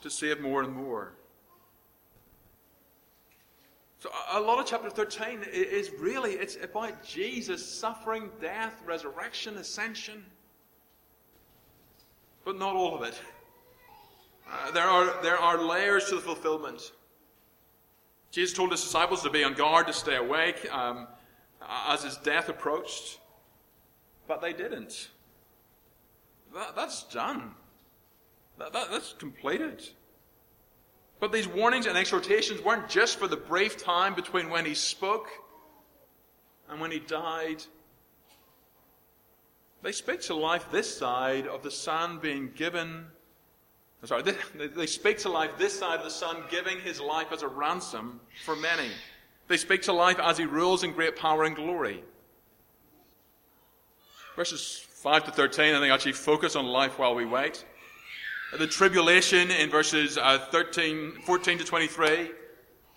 to 0.04 0.10
save 0.10 0.40
more 0.40 0.64
and 0.64 0.74
more. 0.74 1.12
So 4.00 4.10
a 4.32 4.40
lot 4.40 4.58
of 4.60 4.66
chapter 4.66 4.90
13 4.90 5.42
is 5.52 5.92
really 6.00 6.36
it's 6.36 6.56
about 6.64 7.04
Jesus 7.04 7.66
suffering, 7.66 8.30
death, 8.40 8.82
resurrection, 8.86 9.58
ascension. 9.58 10.24
But 12.46 12.58
not 12.58 12.78
all 12.78 12.96
of 12.96 13.02
it. 13.02 13.20
Uh, 14.52 14.72
there, 14.72 14.88
are, 14.88 15.22
there 15.22 15.38
are 15.38 15.62
layers 15.62 16.06
to 16.10 16.16
the 16.16 16.22
fulfillment. 16.22 16.92
Jesus 18.32 18.56
told 18.56 18.72
his 18.72 18.82
disciples 18.82 19.22
to 19.24 19.30
be 19.30 19.44
on 19.44 19.54
guard, 19.54 19.88
to 19.88 19.94
stay 19.94 20.16
awake 20.16 20.72
um, 20.72 21.08
as 21.88 22.04
his 22.04 22.18
death 22.18 22.50
approached, 22.50 23.20
but 24.28 24.42
they 24.42 24.54
didn't. 24.54 25.10
That, 26.54 26.76
that's 26.76 27.04
done. 27.04 27.52
That, 28.58 28.74
that, 28.74 28.92
that's 28.92 29.14
completed. 29.14 29.88
But 31.20 31.32
these 31.32 31.48
warnings 31.48 31.86
and 31.86 31.98
exhortations 31.98 32.62
weren't 32.62 32.90
just 32.90 33.20
for 33.20 33.28
the 33.28 33.38
brief 33.38 33.78
time 33.78 34.16
between 34.16 34.50
when 34.50 34.66
he 34.66 34.74
spoke 34.74 35.28
and 36.70 36.80
when 36.80 36.92
he 36.92 37.00
died. 37.00 37.64
They 39.82 39.92
speak 39.92 40.22
to 40.22 40.36
life 40.36 40.72
this 40.72 40.96
side 40.96 41.48
of 41.48 41.64
the 41.64 41.72
Son 41.72 42.20
being 42.20 42.52
given 42.56 43.08
sorry, 44.08 44.24
they, 44.56 44.68
they 44.68 44.86
speak 44.86 45.18
to 45.20 45.30
life 45.30 45.52
this 45.58 45.78
side 45.78 45.98
of 45.98 46.06
the 46.06 46.12
sun, 46.12 46.44
giving 46.50 46.80
his 46.80 47.02
life 47.02 47.32
as 47.32 47.44
a 47.44 47.48
ransom 47.48 48.20
for 48.46 48.56
many. 48.56 48.90
They 49.48 49.58
speak 49.58 49.82
to 49.84 49.94
life 49.94 50.20
as 50.20 50.38
he 50.38 50.46
rules 50.46 50.84
in 50.84 50.94
great 50.94 51.16
power 51.16 51.44
and 51.44 51.56
glory. 51.56 52.04
Verses 54.36 54.86
5 55.02 55.26
to 55.26 55.32
13, 55.32 55.76
I 55.76 55.80
think, 55.80 55.94
actually 55.94 56.14
focus 56.14 56.56
on 56.56 56.66
life 56.66 57.00
while 57.00 57.16
we 57.16 57.26
wait. 57.26 57.66
The 58.58 58.68
tribulation 58.68 59.52
in 59.52 59.70
verses 59.70 60.18
uh, 60.18 60.40
13, 60.50 61.22
14 61.26 61.58
to 61.58 61.64
23, 61.64 62.32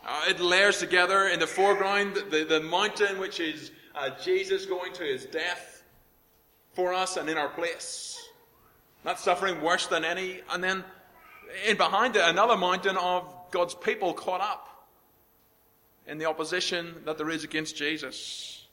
uh, 0.05 0.25
it 0.29 0.41
layers 0.41 0.79
together 0.79 1.29
in 1.29 1.39
the 1.39 1.47
foreground 1.47 2.17
the, 2.31 2.45
the 2.45 2.61
mountain 2.61 3.19
which 3.19 3.39
is 3.41 3.71
uh, 3.95 4.11
Jesus 4.23 4.67
going 4.67 4.93
to 4.95 5.05
his 5.05 5.27
death 5.27 5.85
for 6.73 6.93
us 6.93 7.17
and 7.17 7.29
in 7.29 7.37
our 7.37 7.49
place. 7.49 8.12
Not 9.05 9.19
suffering 9.19 9.61
worse 9.61 9.87
than 9.87 10.05
any. 10.05 10.41
And 10.51 10.63
then 10.63 10.85
in 11.67 11.77
behind 11.77 12.17
it, 12.17 12.23
another 12.25 12.57
mountain 12.57 12.97
of 12.97 13.33
God's 13.51 13.75
people 13.75 14.15
caught 14.15 14.41
up 14.41 14.87
in 16.07 16.19
the 16.19 16.27
opposition 16.27 16.95
that 17.05 17.19
there 17.19 17.31
is 17.31 17.45
against 17.45 17.77
Jesus. 17.77 18.67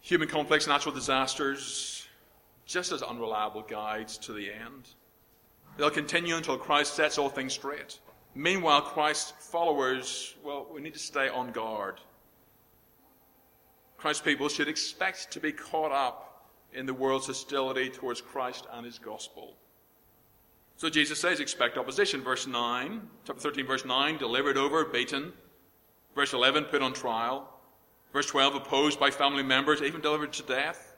Human 0.00 0.28
conflicts, 0.28 0.66
natural 0.66 0.94
disasters, 0.94 2.08
just 2.66 2.90
as 2.90 3.02
unreliable 3.02 3.62
guides 3.62 4.18
to 4.18 4.32
the 4.32 4.50
end. 4.50 4.88
They'll 5.76 5.90
continue 5.90 6.36
until 6.36 6.56
Christ 6.56 6.94
sets 6.94 7.16
all 7.16 7.28
things 7.28 7.52
straight. 7.52 8.00
Meanwhile, 8.34 8.82
Christ's 8.82 9.32
followers, 9.38 10.34
well, 10.44 10.66
we 10.72 10.80
need 10.80 10.94
to 10.94 10.98
stay 10.98 11.28
on 11.28 11.52
guard. 11.52 12.00
Christ's 14.00 14.22
people 14.22 14.48
should 14.48 14.66
expect 14.66 15.30
to 15.32 15.40
be 15.40 15.52
caught 15.52 15.92
up 15.92 16.46
in 16.72 16.86
the 16.86 16.94
world's 16.94 17.26
hostility 17.26 17.90
towards 17.90 18.22
Christ 18.22 18.66
and 18.72 18.86
his 18.86 18.98
gospel. 18.98 19.58
So 20.76 20.88
Jesus 20.88 21.20
says, 21.20 21.38
expect 21.38 21.76
opposition. 21.76 22.22
Verse 22.22 22.46
9, 22.46 23.02
chapter 23.26 23.42
13, 23.42 23.66
verse 23.66 23.84
9, 23.84 24.16
delivered 24.16 24.56
over, 24.56 24.86
beaten. 24.86 25.34
Verse 26.14 26.32
11, 26.32 26.64
put 26.64 26.80
on 26.80 26.94
trial. 26.94 27.52
Verse 28.14 28.24
12, 28.24 28.54
opposed 28.54 28.98
by 28.98 29.10
family 29.10 29.42
members, 29.42 29.82
even 29.82 30.00
delivered 30.00 30.32
to 30.32 30.42
death. 30.44 30.94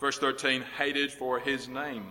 Verse 0.00 0.18
13, 0.18 0.64
hated 0.76 1.12
for 1.12 1.38
his 1.38 1.68
name. 1.68 2.06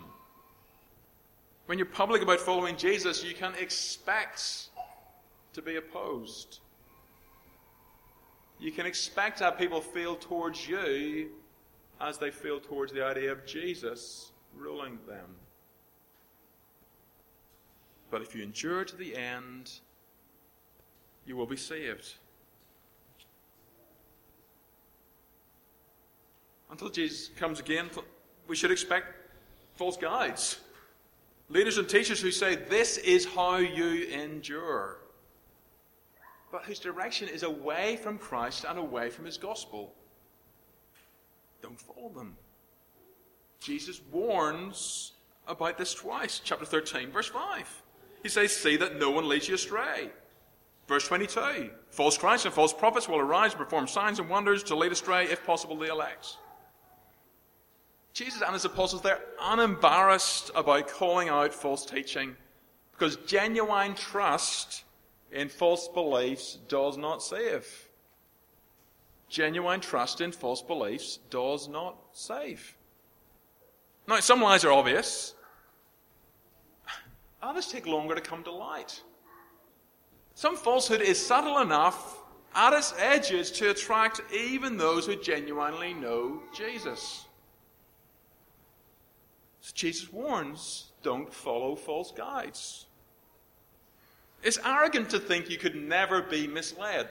When 1.66 1.78
you're 1.78 1.86
public 1.86 2.22
about 2.22 2.40
following 2.40 2.78
Jesus, 2.78 3.26
you 3.26 3.34
can 3.34 3.54
expect 3.56 4.70
to 5.52 5.62
be 5.62 5.76
opposed 5.76 6.62
you 8.60 8.72
can 8.72 8.86
expect 8.86 9.40
how 9.40 9.52
people 9.52 9.82
feel 9.82 10.16
towards 10.16 10.68
you 10.68 11.30
as 12.02 12.18
they 12.18 12.32
feel 12.32 12.60
towards 12.60 12.92
the 12.92 13.04
idea 13.04 13.32
of 13.32 13.46
Jesus 13.46 14.32
ruling 14.56 14.98
them. 15.08 15.36
But 18.10 18.22
if 18.22 18.36
you 18.36 18.44
endure 18.44 18.86
to 18.86 18.96
the 18.96 19.16
end, 19.16 19.72
you 21.26 21.36
will 21.36 21.46
be 21.46 21.58
saved. 21.58 22.14
Until 26.72 26.90
Jesus 26.90 27.30
comes 27.36 27.60
again, 27.60 27.90
we 28.48 28.56
should 28.56 28.72
expect 28.72 29.08
false 29.76 29.98
guides. 29.98 30.60
Leaders 31.50 31.78
and 31.78 31.88
teachers 31.88 32.20
who 32.20 32.32
say, 32.32 32.56
This 32.56 32.98
is 32.98 33.26
how 33.26 33.58
you 33.58 34.08
endure. 34.08 35.00
But 36.58 36.66
whose 36.66 36.80
direction 36.80 37.30
is 37.30 37.44
away 37.44 37.98
from 37.98 38.18
Christ 38.18 38.66
and 38.68 38.80
away 38.80 39.12
from 39.12 39.26
his 39.26 39.38
gospel. 39.38 39.94
Don't 41.62 41.80
follow 41.80 42.10
them. 42.10 42.36
Jesus 43.60 44.02
warns 44.12 45.12
about 45.48 45.78
this 45.78 45.94
twice. 45.94 46.42
Chapter 46.44 46.66
13, 46.66 47.12
verse 47.12 47.28
5. 47.28 47.84
He 48.24 48.30
says, 48.30 48.58
See 48.58 48.76
that 48.76 48.98
no 48.98 49.12
one 49.12 49.30
leads 49.30 49.48
you 49.48 49.54
astray. 49.54 50.10
Verse 50.88 51.08
22 51.08 51.70
False 51.92 52.18
Christs 52.18 52.46
and 52.46 52.56
false 52.56 52.74
prophets 52.74 53.08
will 53.08 53.20
arise 53.20 53.52
and 53.52 53.60
perform 53.60 53.86
signs 53.86 54.18
and 54.18 54.28
wonders 54.28 54.64
to 54.64 54.76
lead 54.76 54.92
astray, 54.92 55.26
if 55.26 55.46
possible, 55.46 55.78
the 55.78 55.92
elect. 55.92 56.38
Jesus 58.14 58.42
and 58.42 58.54
his 58.54 58.66
apostles, 58.66 59.04
they're 59.04 59.22
unembarrassed 59.40 60.50
about 60.56 60.88
calling 60.88 61.30
out 61.30 61.54
false 61.54 61.86
teaching 61.86 62.36
because 62.94 63.18
genuine 63.28 63.94
trust 63.94 64.86
in 65.32 65.50
false 65.50 65.88
beliefs 65.88 66.58
does 66.68 66.98
not 66.98 67.22
save. 67.22 67.88
Genuine 69.30 69.82
trust 69.82 70.22
in 70.22 70.32
false 70.32 70.62
beliefs 70.62 71.20
does 71.30 71.68
not 71.68 71.98
save. 72.14 72.76
Now, 74.08 74.20
some 74.22 74.42
lies 74.42 74.64
are 74.64 74.72
obvious, 74.72 75.36
others 77.42 77.68
take 77.68 77.86
longer 77.86 78.16
to 78.16 78.22
come 78.22 78.44
to 78.44 78.52
light. 78.52 79.02
Some 80.34 80.56
falsehood 80.56 81.02
is 81.02 81.24
subtle 81.24 81.60
enough 81.60 82.22
at 82.56 82.74
its 82.74 82.94
edges 82.98 83.52
to 83.52 83.70
attract 83.70 84.22
even 84.34 84.78
those 84.78 85.06
who 85.06 85.16
genuinely 85.16 85.94
know 85.94 86.42
Jesus. 86.56 87.26
So 89.62 89.72
Jesus 89.76 90.12
warns 90.12 90.92
don't 91.04 91.34
follow 91.34 91.76
false 91.76 92.12
guides. 92.12 92.87
It's 94.44 94.60
arrogant 94.64 95.10
to 95.12 95.20
think 95.20 95.50
you 95.50 95.58
could 95.58 95.76
never 95.76 96.22
be 96.22 96.48
misled. 96.48 97.10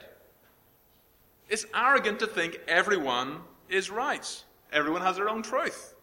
It's 1.49 1.65
arrogant 1.73 2.19
to 2.19 2.27
think 2.27 2.59
everyone 2.67 3.39
is 3.69 3.89
right. 3.89 4.43
Everyone 4.71 5.01
has 5.01 5.15
their 5.15 5.29
own 5.29 5.43
truth. 5.43 5.95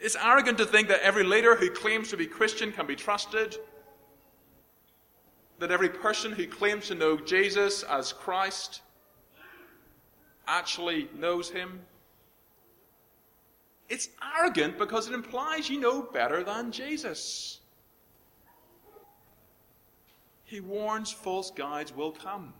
It's 0.00 0.16
arrogant 0.16 0.58
to 0.58 0.66
think 0.66 0.88
that 0.88 1.02
every 1.02 1.24
leader 1.24 1.56
who 1.56 1.70
claims 1.70 2.08
to 2.10 2.16
be 2.16 2.26
Christian 2.26 2.72
can 2.72 2.86
be 2.86 2.94
trusted. 2.94 3.56
That 5.58 5.72
every 5.72 5.88
person 5.88 6.32
who 6.32 6.46
claims 6.46 6.88
to 6.88 6.94
know 6.94 7.16
Jesus 7.16 7.82
as 7.82 8.12
Christ 8.12 8.82
actually 10.46 11.08
knows 11.18 11.50
him. 11.50 11.80
It's 13.88 14.08
arrogant 14.38 14.78
because 14.78 15.08
it 15.08 15.14
implies 15.14 15.68
you 15.68 15.80
know 15.80 16.02
better 16.02 16.44
than 16.44 16.70
Jesus. 16.70 17.60
He 20.48 20.60
warns 20.60 21.12
false 21.12 21.50
guides 21.50 21.94
will 21.94 22.10
come. 22.10 22.54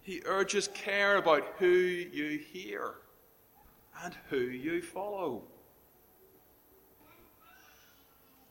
He 0.00 0.22
urges 0.24 0.66
care 0.68 1.18
about 1.18 1.44
who 1.58 1.66
you 1.66 2.38
hear 2.38 2.94
and 4.02 4.14
who 4.30 4.38
you 4.38 4.80
follow. 4.80 5.42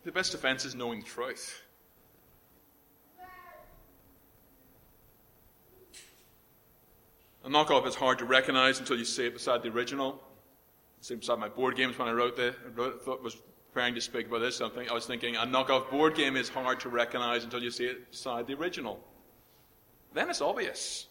The 0.04 0.12
best 0.12 0.32
defense 0.32 0.64
is 0.64 0.76
knowing 0.76 1.00
the 1.00 1.08
truth. 1.08 1.64
A 7.44 7.50
knockoff 7.50 7.88
is 7.88 7.96
hard 7.96 8.20
to 8.20 8.26
recognize 8.26 8.78
until 8.78 8.96
you 8.96 9.06
see 9.06 9.26
it 9.26 9.34
beside 9.34 9.64
the 9.64 9.70
original. 9.70 10.22
Same 11.02 11.18
beside 11.18 11.40
my 11.40 11.50
board 11.50 11.76
games 11.76 11.98
when 11.98 12.08
I 12.08 12.12
wrote 12.12 12.36
the 12.36 12.54
wrote, 12.76 13.04
thought 13.04 13.24
was 13.24 13.38
preparing 13.74 13.96
to 13.96 14.02
speak 14.02 14.28
about 14.28 14.40
this 14.40 14.56
something. 14.56 14.88
I 14.88 14.94
was 14.94 15.08
thinking 15.08 15.36
a 15.36 15.48
knockoff 15.48 15.90
board 15.90 16.14
game 16.14 16.38
is 16.38 16.48
hard 16.48 16.80
to 16.82 16.90
recognize 16.90 17.44
until 17.44 17.64
you 17.64 17.72
see 17.72 17.86
it 17.86 18.12
beside 18.12 18.46
the 18.46 18.54
original. 18.54 19.04
Then 20.14 20.30
it's 20.30 20.42
obvious. 20.42 21.08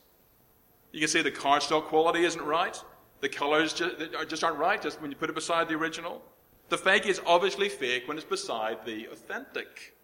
You 0.93 1.01
can 1.01 1.09
see 1.09 1.23
the 1.23 1.33
cardstock 1.33 1.87
quality 1.87 2.25
isn't 2.25 2.41
right. 2.41 2.81
The 3.21 3.29
colors 3.29 3.73
just, 3.73 3.97
just 4.29 4.45
aren't 4.45 4.59
right 4.59 4.81
just 4.81 5.03
when 5.03 5.11
you 5.11 5.17
put 5.17 5.29
it 5.29 5.35
beside 5.35 5.69
the 5.69 5.75
original. 5.75 6.23
The 6.69 6.79
fake 6.79 7.07
is 7.07 7.21
obviously 7.27 7.69
fake 7.69 8.07
when 8.07 8.17
it's 8.17 8.25
beside 8.25 8.87
the 8.87 9.07
authentic. 9.07 9.97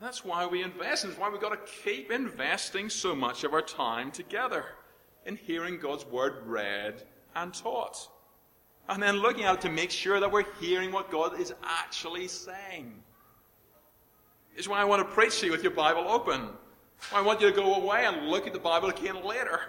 That's 0.00 0.24
why 0.24 0.44
we 0.44 0.64
invest, 0.64 1.04
it's 1.04 1.16
why 1.16 1.28
we've 1.30 1.40
got 1.40 1.50
to 1.50 1.72
keep 1.84 2.10
investing 2.10 2.88
so 2.88 3.14
much 3.14 3.44
of 3.44 3.52
our 3.52 3.62
time 3.62 4.10
together 4.10 4.64
in 5.24 5.36
hearing 5.36 5.78
God's 5.78 6.04
word 6.04 6.38
read 6.46 7.04
and 7.36 7.54
taught. 7.54 8.09
And 8.90 9.00
then 9.00 9.18
looking 9.18 9.44
it 9.44 9.60
to 9.60 9.70
make 9.70 9.92
sure 9.92 10.18
that 10.18 10.30
we're 10.30 10.52
hearing 10.60 10.90
what 10.90 11.12
God 11.12 11.40
is 11.40 11.54
actually 11.62 12.26
saying. 12.26 12.92
It's 14.56 14.66
why 14.66 14.80
I 14.80 14.84
want 14.84 15.06
to 15.06 15.14
preach 15.14 15.38
to 15.40 15.46
you 15.46 15.52
with 15.52 15.62
your 15.62 15.72
Bible 15.72 16.06
open. 16.08 16.48
I 17.14 17.22
want 17.22 17.40
you 17.40 17.48
to 17.48 17.54
go 17.54 17.76
away 17.76 18.04
and 18.06 18.26
look 18.26 18.48
at 18.48 18.52
the 18.52 18.58
Bible 18.58 18.88
again 18.88 19.24
later. 19.24 19.60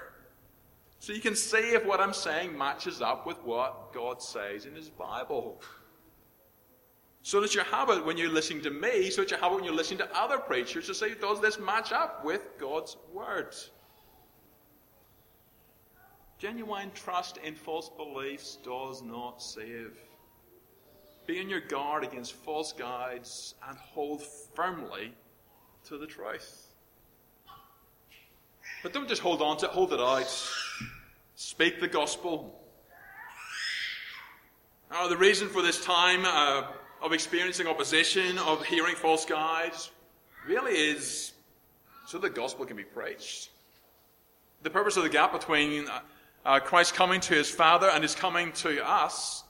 So 0.98 1.14
you 1.14 1.22
can 1.22 1.36
see 1.36 1.76
if 1.76 1.86
what 1.86 2.00
I'm 2.00 2.16
saying 2.16 2.58
matches 2.58 3.00
up 3.00 3.28
with 3.28 3.38
what 3.44 3.94
God 3.94 4.24
says 4.24 4.66
in 4.66 4.74
His 4.74 4.90
Bible. 4.90 5.62
So 7.22 7.40
that 7.42 7.54
you 7.54 7.62
have 7.62 7.92
it 7.92 8.04
when 8.04 8.18
you're 8.18 8.32
listening 8.32 8.64
to 8.64 8.72
me, 8.72 9.12
so 9.12 9.22
that 9.22 9.30
you 9.30 9.38
have 9.38 9.52
it 9.52 9.56
when 9.56 9.64
you're 9.64 9.76
listening 9.76 10.00
to 10.00 10.20
other 10.20 10.40
preachers 10.40 10.88
to 10.88 10.96
say, 10.96 11.14
does 11.14 11.40
this 11.40 11.60
match 11.60 11.92
up 11.92 12.26
with 12.26 12.42
God's 12.60 12.98
words? 13.14 13.70
Genuine 16.42 16.90
trust 16.96 17.38
in 17.38 17.54
false 17.54 17.88
beliefs 17.88 18.58
does 18.64 19.04
not 19.04 19.44
save. 19.44 19.96
Be 21.28 21.40
on 21.40 21.48
your 21.48 21.60
guard 21.60 22.04
against 22.04 22.34
false 22.34 22.74
guides 22.74 23.54
and 23.70 23.78
hold 23.78 24.24
firmly 24.56 25.14
to 25.86 26.00
the 26.00 26.08
truth. 26.08 26.66
But 28.82 28.92
don't 28.92 29.08
just 29.08 29.22
hold 29.22 29.44
on 29.44 29.58
to 29.58 29.68
it, 29.68 29.72
hold 29.72 29.94
it 29.94 30.00
out. 30.00 30.52
Speak 31.36 31.80
the 31.80 31.88
gospel. 31.88 32.60
Now, 34.90 35.08
the 35.08 35.18
reason 35.18 35.48
for 35.48 35.62
this 35.62 35.86
time 35.86 36.26
uh, 36.26 36.64
of 37.04 37.14
experiencing 37.14 37.68
opposition, 37.68 38.40
of 38.40 38.66
hearing 38.66 38.96
false 38.96 39.26
guides, 39.26 39.92
really 40.48 40.74
is 40.74 41.34
so 42.08 42.18
the 42.18 42.32
gospel 42.32 42.66
can 42.66 42.78
be 42.78 42.84
preached. 42.84 43.52
The 44.64 44.72
purpose 44.72 44.98
of 44.98 45.04
the 45.04 45.10
gap 45.10 45.34
between 45.34 45.88
uh, 46.46 46.60
Christ 46.60 46.94
coming 46.94 47.22
to 47.22 47.34
his 47.34 47.50
Father 47.50 47.90
and 47.90 48.04
his 48.04 48.16
coming 48.16 48.52
to 48.54 48.86
us 48.86 49.44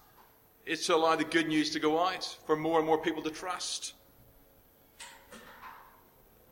is 0.65 0.85
to 0.85 0.95
allow 0.95 1.15
the 1.15 1.23
good 1.23 1.47
news 1.47 1.71
to 1.71 1.79
go 1.79 1.99
out 1.99 2.37
for 2.45 2.55
more 2.55 2.77
and 2.77 2.85
more 2.85 2.97
people 2.97 3.21
to 3.23 3.31
trust. 3.31 3.93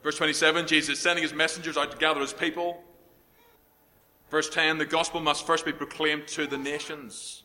Verse 0.01 0.17
27, 0.17 0.65
Jesus 0.65 0.97
is 0.97 0.99
sending 0.99 1.23
his 1.23 1.33
messengers 1.33 1.77
out 1.77 1.91
to 1.91 1.97
gather 1.97 2.21
his 2.21 2.33
people. 2.33 2.81
Verse 4.31 4.49
10, 4.49 4.77
the 4.77 4.85
gospel 4.85 5.19
must 5.19 5.45
first 5.45 5.65
be 5.65 5.73
proclaimed 5.73 6.27
to 6.27 6.47
the 6.47 6.57
nations. 6.57 7.43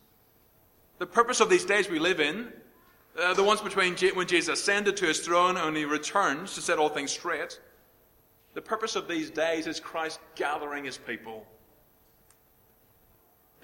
The 0.99 1.07
purpose 1.07 1.41
of 1.41 1.51
these 1.51 1.65
days 1.65 1.89
we 1.89 1.99
live 1.99 2.21
in, 2.21 2.53
uh, 3.21 3.35
the 3.35 3.43
ones 3.43 3.61
between 3.61 3.97
when 4.15 4.27
Jesus 4.27 4.61
ascended 4.61 4.97
to 4.99 5.07
his 5.07 5.21
throne 5.21 5.57
and 5.57 5.77
he 5.77 5.85
returns 5.85 6.55
to 6.55 6.61
set 6.61 6.79
all 6.79 6.89
things 6.89 7.11
straight, 7.11 7.59
the 8.55 8.63
purpose 8.63 8.95
of 8.95 9.09
these 9.09 9.31
days 9.31 9.67
is 9.67 9.81
Christ 9.81 10.21
gathering 10.37 10.85
his 10.85 10.97
people 10.97 11.47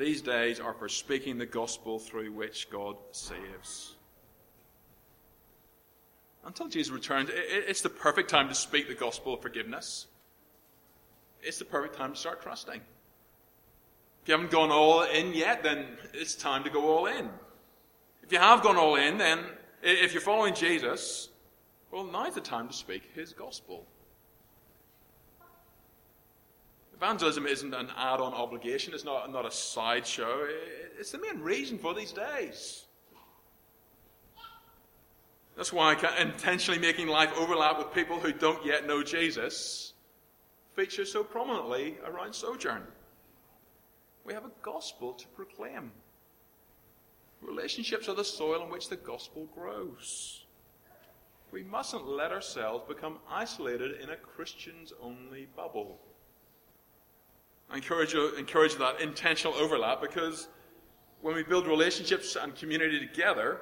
these 0.01 0.23
days 0.23 0.59
are 0.59 0.73
for 0.73 0.89
speaking 0.89 1.39
the 1.39 1.47
gospel 1.47 1.99
through 1.99 2.33
which 2.33 2.71
God 2.71 2.97
saves. 3.13 3.97
Until 6.45 6.69
Jesus 6.69 6.91
returns, 6.91 7.29
it's 7.33 7.83
the 7.83 7.91
perfect 7.91 8.31
time 8.31 8.49
to 8.49 8.55
speak 8.55 8.89
the 8.89 8.95
gospel 8.95 9.35
of 9.35 9.43
forgiveness. 9.43 10.07
It's 11.43 11.59
the 11.59 11.67
perfect 11.67 11.97
time 11.97 12.15
to 12.15 12.19
start 12.19 12.43
trusting. 12.43 12.81
If 14.23 14.29
you 14.29 14.33
haven't 14.33 14.51
gone 14.51 14.71
all 14.71 15.03
in 15.03 15.35
yet, 15.35 15.63
then 15.63 15.87
it's 16.15 16.35
time 16.35 16.65
to 16.65 16.71
go 16.71 16.89
all 16.89 17.07
in. 17.07 17.29
If 18.23 18.33
you 18.33 18.39
have 18.39 18.63
gone 18.63 18.77
all 18.77 18.97
in, 18.97 19.19
then 19.19 19.41
if 19.83 20.13
you're 20.13 20.23
following 20.23 20.55
Jesus, 20.55 21.29
well, 21.91 22.05
now's 22.05 22.35
the 22.35 22.41
time 22.41 22.69
to 22.69 22.75
speak 22.75 23.11
his 23.15 23.33
gospel. 23.33 23.87
Evangelism 27.01 27.47
isn't 27.47 27.73
an 27.73 27.89
add 27.97 28.21
on 28.21 28.35
obligation, 28.35 28.93
it's 28.93 29.05
not, 29.05 29.33
not 29.33 29.47
a 29.47 29.51
sideshow. 29.51 30.47
It's 30.99 31.13
the 31.13 31.19
main 31.19 31.41
reason 31.41 31.79
for 31.79 31.95
these 31.95 32.13
days. 32.13 32.85
That's 35.57 35.73
why 35.73 35.97
intentionally 36.19 36.79
making 36.79 37.09
life 37.09 37.31
overlap 37.39 37.79
with 37.79 37.95
people 37.95 38.21
who 38.21 38.33
don't 38.35 38.65
yet 38.67 38.87
know 38.87 39.03
Jesus 39.03 39.95
features 40.77 41.11
so 41.11 41.25
prominently 41.25 41.97
around 42.05 42.35
Sojourn. 42.35 42.83
We 44.27 44.35
have 44.35 44.45
a 44.45 44.53
gospel 44.61 45.15
to 45.15 45.27
proclaim. 45.29 45.93
Relationships 47.41 48.11
are 48.11 48.15
the 48.15 48.25
soil 48.25 48.63
in 48.63 48.69
which 48.69 48.91
the 48.91 48.97
gospel 48.97 49.49
grows. 49.55 50.45
we 51.51 51.63
mustn't 51.63 52.07
let 52.07 52.31
ourselves 52.31 52.85
become 52.87 53.19
isolated 53.29 54.01
in 54.03 54.11
a 54.11 54.17
Christians 54.17 54.93
only 55.03 55.49
bubble. 55.57 55.99
I 57.71 57.77
encourage, 57.77 58.13
you, 58.13 58.35
encourage 58.37 58.75
that 58.77 59.01
intentional 59.01 59.55
overlap 59.55 60.01
because 60.01 60.49
when 61.21 61.35
we 61.35 61.43
build 61.43 61.67
relationships 61.67 62.37
and 62.41 62.55
community 62.55 62.99
together, 62.99 63.61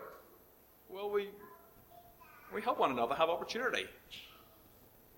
well, 0.88 1.11
we, 1.11 1.29
we 2.55 2.62
help 2.62 2.79
one 2.79 2.90
another 2.90 3.14
have 3.14 3.29
opportunity. 3.29 3.87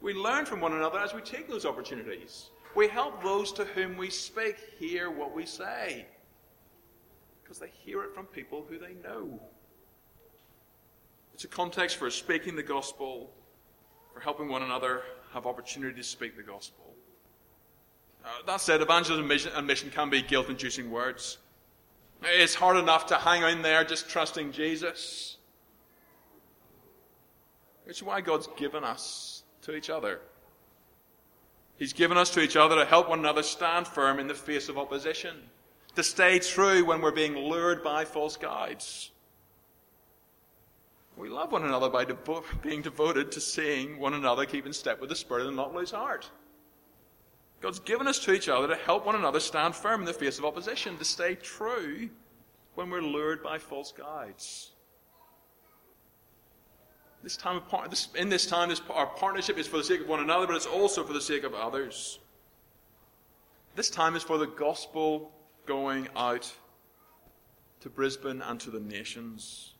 We 0.00 0.14
learn 0.14 0.44
from 0.44 0.60
one 0.60 0.72
another 0.72 0.98
as 0.98 1.14
we 1.14 1.20
take 1.20 1.48
those 1.48 1.64
opportunities. 1.64 2.50
We 2.74 2.88
help 2.88 3.22
those 3.22 3.52
to 3.52 3.64
whom 3.64 3.96
we 3.96 4.10
speak 4.10 4.56
hear 4.78 5.10
what 5.10 5.34
we 5.34 5.46
say 5.46 6.06
because 7.42 7.58
they 7.58 7.70
hear 7.84 8.02
it 8.02 8.14
from 8.14 8.26
people 8.26 8.64
who 8.68 8.78
they 8.78 8.94
know. 9.02 9.40
It's 11.34 11.44
a 11.44 11.48
context 11.48 11.96
for 11.96 12.10
speaking 12.10 12.54
the 12.54 12.62
gospel, 12.62 13.30
for 14.14 14.20
helping 14.20 14.48
one 14.48 14.62
another 14.62 15.02
have 15.32 15.46
opportunity 15.46 15.96
to 15.96 16.02
speak 16.04 16.36
the 16.36 16.42
gospel. 16.42 16.89
Uh, 18.24 18.28
that 18.46 18.60
said, 18.60 18.80
evangelism 18.80 19.26
mission, 19.26 19.52
and 19.54 19.66
mission 19.66 19.90
can 19.90 20.10
be 20.10 20.22
guilt 20.22 20.48
inducing 20.48 20.90
words. 20.90 21.38
It's 22.22 22.54
hard 22.54 22.76
enough 22.76 23.06
to 23.06 23.16
hang 23.16 23.42
in 23.42 23.62
there 23.62 23.82
just 23.84 24.08
trusting 24.08 24.52
Jesus. 24.52 25.38
Is 27.86 28.02
why 28.02 28.20
God's 28.20 28.48
given 28.56 28.84
us 28.84 29.42
to 29.62 29.74
each 29.74 29.90
other. 29.90 30.20
He's 31.76 31.92
given 31.94 32.18
us 32.18 32.30
to 32.30 32.40
each 32.40 32.56
other 32.56 32.76
to 32.76 32.84
help 32.84 33.08
one 33.08 33.20
another 33.20 33.42
stand 33.42 33.88
firm 33.88 34.18
in 34.18 34.28
the 34.28 34.34
face 34.34 34.68
of 34.68 34.76
opposition, 34.76 35.34
to 35.96 36.02
stay 36.02 36.38
true 36.38 36.84
when 36.84 37.00
we're 37.00 37.10
being 37.10 37.34
lured 37.34 37.82
by 37.82 38.04
false 38.04 38.36
guides. 38.36 39.10
We 41.16 41.30
love 41.30 41.52
one 41.52 41.64
another 41.64 41.88
by 41.88 42.04
devo- 42.04 42.44
being 42.62 42.82
devoted 42.82 43.32
to 43.32 43.40
seeing 43.40 43.98
one 43.98 44.14
another 44.14 44.46
keep 44.46 44.66
in 44.66 44.72
step 44.72 45.00
with 45.00 45.08
the 45.08 45.16
Spirit 45.16 45.46
and 45.46 45.56
not 45.56 45.74
lose 45.74 45.90
heart. 45.90 46.30
God's 47.60 47.78
given 47.80 48.06
us 48.06 48.18
to 48.20 48.32
each 48.32 48.48
other 48.48 48.68
to 48.68 48.76
help 48.76 49.04
one 49.04 49.16
another 49.16 49.40
stand 49.40 49.74
firm 49.74 50.00
in 50.00 50.06
the 50.06 50.12
face 50.12 50.38
of 50.38 50.44
opposition, 50.44 50.96
to 50.96 51.04
stay 51.04 51.34
true 51.34 52.08
when 52.74 52.88
we're 52.88 53.02
lured 53.02 53.42
by 53.42 53.58
false 53.58 53.92
guides. 53.92 54.72
This 57.22 57.36
time 57.36 57.56
of 57.56 57.90
this, 57.90 58.08
in 58.14 58.30
this 58.30 58.46
time, 58.46 58.70
this, 58.70 58.80
our 58.88 59.06
partnership 59.06 59.58
is 59.58 59.66
for 59.66 59.76
the 59.76 59.84
sake 59.84 60.00
of 60.00 60.08
one 60.08 60.20
another, 60.20 60.46
but 60.46 60.56
it's 60.56 60.64
also 60.64 61.04
for 61.04 61.12
the 61.12 61.20
sake 61.20 61.44
of 61.44 61.52
others. 61.52 62.18
This 63.76 63.90
time 63.90 64.16
is 64.16 64.22
for 64.22 64.38
the 64.38 64.46
gospel 64.46 65.30
going 65.66 66.08
out 66.16 66.50
to 67.80 67.90
Brisbane 67.90 68.40
and 68.40 68.58
to 68.60 68.70
the 68.70 68.80
nations. 68.80 69.74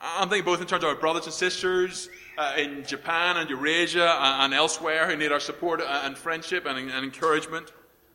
I'm 0.00 0.28
thinking 0.28 0.44
both 0.44 0.60
in 0.60 0.66
terms 0.66 0.84
of 0.84 0.90
our 0.90 0.96
brothers 0.96 1.26
and 1.26 1.34
sisters 1.34 2.08
uh, 2.36 2.54
in 2.56 2.84
Japan 2.84 3.36
and 3.36 3.50
Eurasia 3.50 4.16
and, 4.20 4.44
and, 4.44 4.54
elsewhere 4.54 5.08
who 5.08 5.16
need 5.16 5.32
our 5.32 5.40
support 5.40 5.80
and 5.80 6.16
friendship 6.16 6.66
and, 6.66 6.78
and 6.78 7.04
encouragement, 7.04 7.72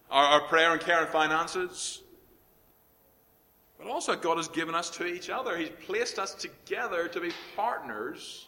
our, 0.10 0.26
our, 0.26 0.41
prayer 0.48 0.72
and 0.72 0.80
care 0.80 1.02
and 1.02 1.10
finances. 1.10 2.02
But 3.78 3.88
also, 3.88 4.15
God 4.15 4.38
has 4.38 4.48
given 4.48 4.76
us 4.76 4.89
to 4.91 5.06
each 5.06 5.30
other. 5.30 5.58
He's 5.58 5.72
placed 5.86 6.19
us 6.19 6.34
together 6.36 7.10
to 7.10 7.19
be 7.19 7.32
partners 7.56 8.48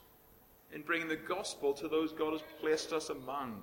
in 0.71 0.81
bringing 0.81 1.09
the 1.09 1.17
gospel 1.17 1.73
to 1.73 1.89
those 1.89 2.13
God 2.13 2.33
has 2.33 2.43
placed 2.61 2.93
us 2.93 3.09
among. 3.09 3.61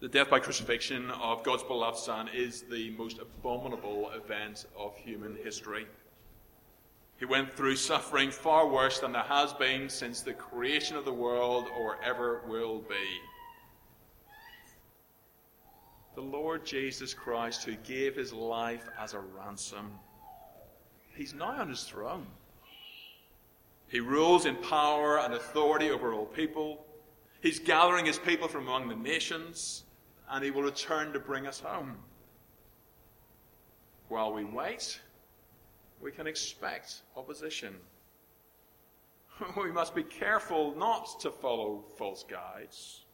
The 0.00 0.08
death 0.08 0.28
by 0.28 0.40
crucifixion 0.40 1.10
of 1.12 1.42
God's 1.42 1.62
beloved 1.62 1.96
Son 1.96 2.28
is 2.34 2.62
the 2.70 2.90
most 2.90 3.18
abominable 3.18 4.10
event 4.10 4.66
of 4.76 4.94
human 4.98 5.34
history. 5.42 5.86
He 7.18 7.24
went 7.24 7.56
through 7.56 7.76
suffering 7.76 8.30
far 8.30 8.68
worse 8.68 8.98
than 8.98 9.12
there 9.12 9.22
has 9.22 9.52
been 9.54 9.88
since 9.88 10.20
the 10.20 10.34
creation 10.34 10.96
of 10.96 11.04
the 11.04 11.12
world 11.12 11.66
or 11.76 11.98
ever 12.02 12.42
will 12.46 12.80
be. 12.80 13.20
The 16.14 16.20
Lord 16.20 16.64
Jesus 16.64 17.14
Christ, 17.14 17.64
who 17.64 17.74
gave 17.76 18.16
his 18.16 18.32
life 18.32 18.88
as 18.98 19.14
a 19.14 19.20
ransom, 19.20 19.92
he's 21.14 21.34
now 21.34 21.60
on 21.60 21.68
his 21.68 21.84
throne. 21.84 22.26
He 23.88 24.00
rules 24.00 24.46
in 24.46 24.56
power 24.56 25.18
and 25.20 25.34
authority 25.34 25.90
over 25.90 26.12
all 26.12 26.26
people. 26.26 26.84
He's 27.40 27.58
gathering 27.58 28.06
his 28.06 28.18
people 28.18 28.48
from 28.48 28.66
among 28.66 28.88
the 28.88 28.96
nations, 28.96 29.84
and 30.30 30.44
he 30.44 30.50
will 30.50 30.62
return 30.62 31.12
to 31.12 31.20
bring 31.20 31.46
us 31.46 31.60
home. 31.60 31.96
While 34.08 34.32
we 34.32 34.44
wait, 34.44 35.00
we 36.00 36.10
can 36.10 36.26
expect 36.26 37.02
opposition. 37.16 37.74
we 39.56 39.72
must 39.72 39.94
be 39.94 40.02
careful 40.02 40.74
not 40.76 41.20
to 41.20 41.30
follow 41.30 41.84
false 41.96 42.24
guides. 42.28 43.04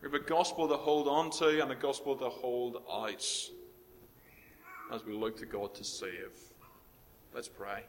We 0.00 0.10
have 0.10 0.14
a 0.14 0.24
gospel 0.24 0.68
to 0.68 0.76
hold 0.76 1.06
on 1.06 1.30
to 1.38 1.62
and 1.62 1.70
a 1.70 1.76
gospel 1.76 2.16
to 2.16 2.28
hold 2.28 2.82
out 2.92 3.24
as 4.92 5.04
we 5.06 5.14
look 5.14 5.38
to 5.38 5.46
God 5.46 5.74
to 5.74 5.84
save. 5.84 6.32
Let's 7.34 7.48
pray. 7.48 7.84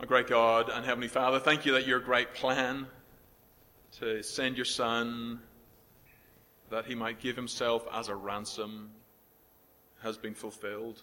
Our 0.00 0.06
great 0.06 0.26
God 0.26 0.68
and 0.68 0.84
Heavenly 0.84 1.08
Father, 1.08 1.38
thank 1.38 1.64
you 1.64 1.72
that 1.72 1.86
your 1.86 2.00
great 2.00 2.34
plan 2.34 2.86
to 4.00 4.22
send 4.22 4.56
your 4.56 4.64
Son 4.64 5.40
that 6.72 6.86
he 6.86 6.94
might 6.94 7.20
give 7.20 7.36
himself 7.36 7.86
as 7.92 8.08
a 8.08 8.14
ransom 8.16 8.90
has 10.02 10.16
been 10.16 10.32
fulfilled. 10.32 11.02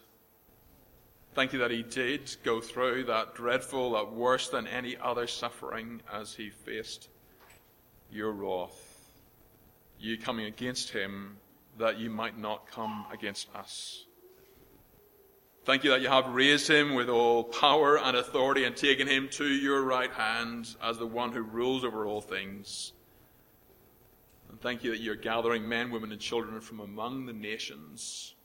Thank 1.36 1.54
you 1.54 1.60
that 1.60 1.70
he 1.70 1.84
did 1.84 2.36
go 2.44 2.60
through 2.60 3.04
that 3.04 3.36
dreadful, 3.36 3.92
that 3.92 4.12
worse 4.12 4.50
than 4.50 4.66
any 4.66 4.98
other 4.98 5.28
suffering 5.28 6.02
as 6.12 6.34
he 6.34 6.50
faced 6.50 7.10
your 8.12 8.32
wrath. 8.32 8.98
You 10.00 10.18
coming 10.18 10.48
against 10.48 10.90
him 10.90 11.38
that 11.78 12.00
you 12.00 12.10
might 12.10 12.38
not 12.38 12.66
come 12.72 13.06
against 13.14 13.48
us. 13.56 14.06
Thank 15.66 15.84
you 15.84 15.92
that 15.92 16.02
you 16.02 16.10
have 16.10 16.30
raised 16.30 16.68
him 16.68 16.96
with 16.96 17.10
all 17.10 17.44
power 17.44 18.00
and 18.00 18.18
authority 18.18 18.64
and 18.64 18.76
taken 18.76 19.08
him 19.08 19.30
to 19.34 19.46
your 19.46 19.84
right 19.84 20.12
hand 20.12 20.76
as 20.82 20.98
the 20.98 21.06
one 21.06 21.32
who 21.32 21.42
rules 21.42 21.84
over 21.84 22.08
all 22.08 22.22
things. 22.22 22.94
And 24.60 24.64
thank 24.64 24.84
you 24.84 24.92
that 24.92 25.00
you're 25.00 25.16
gathering 25.16 25.70
men, 25.70 25.90
women, 25.90 26.12
and 26.12 26.20
children 26.20 26.60
from 26.60 26.82
among 26.82 27.26
the 27.26 27.32
nations 27.32 28.36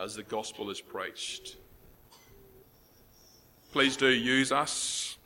as 0.00 0.14
the 0.14 0.22
gospel 0.22 0.70
is 0.70 0.80
preached. 0.80 1.56
Please 3.72 3.96
do 3.96 4.06
use 4.06 4.52
us. 4.52 5.18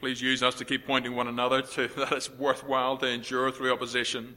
Please 0.00 0.20
use 0.20 0.42
us 0.42 0.56
to 0.56 0.64
keep 0.64 0.84
pointing 0.84 1.14
one 1.14 1.28
another 1.28 1.62
to 1.62 1.86
that 1.96 2.10
it's 2.10 2.28
worthwhile 2.28 2.96
to 2.96 3.06
endure 3.06 3.52
through 3.52 3.72
opposition, 3.72 4.34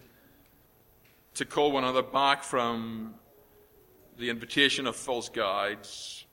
to 1.34 1.44
call 1.44 1.72
one 1.72 1.84
another 1.84 2.04
back 2.04 2.44
from 2.44 3.16
the 4.20 4.30
invitation 4.30 4.86
of 4.86 4.96
false 4.96 5.28
guides, 5.28 6.28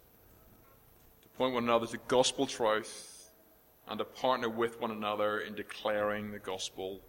to 1.22 1.28
point 1.30 1.54
one 1.54 1.64
another 1.64 1.86
to 1.86 1.98
gospel 2.08 2.46
truth 2.46 3.11
and 3.88 3.98
to 3.98 4.04
partner 4.04 4.48
with 4.48 4.80
one 4.80 4.90
another 4.90 5.40
in 5.40 5.54
declaring 5.54 6.30
the 6.30 6.38
gospel 6.38 7.00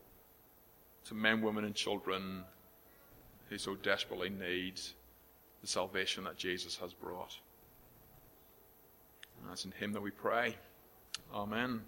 to 1.05 1.13
men, 1.13 1.41
women, 1.41 1.65
and 1.65 1.75
children 1.75 2.43
who 3.49 3.57
so 3.57 3.75
desperately 3.75 4.29
need 4.29 4.79
the 5.61 5.67
salvation 5.67 6.23
that 6.23 6.37
Jesus 6.37 6.77
has 6.77 6.93
brought. 6.93 7.37
And 9.39 9.49
that's 9.49 9.65
in 9.65 9.71
Him 9.71 9.93
that 9.93 10.01
we 10.01 10.11
pray. 10.11 10.55
Amen. 11.33 11.81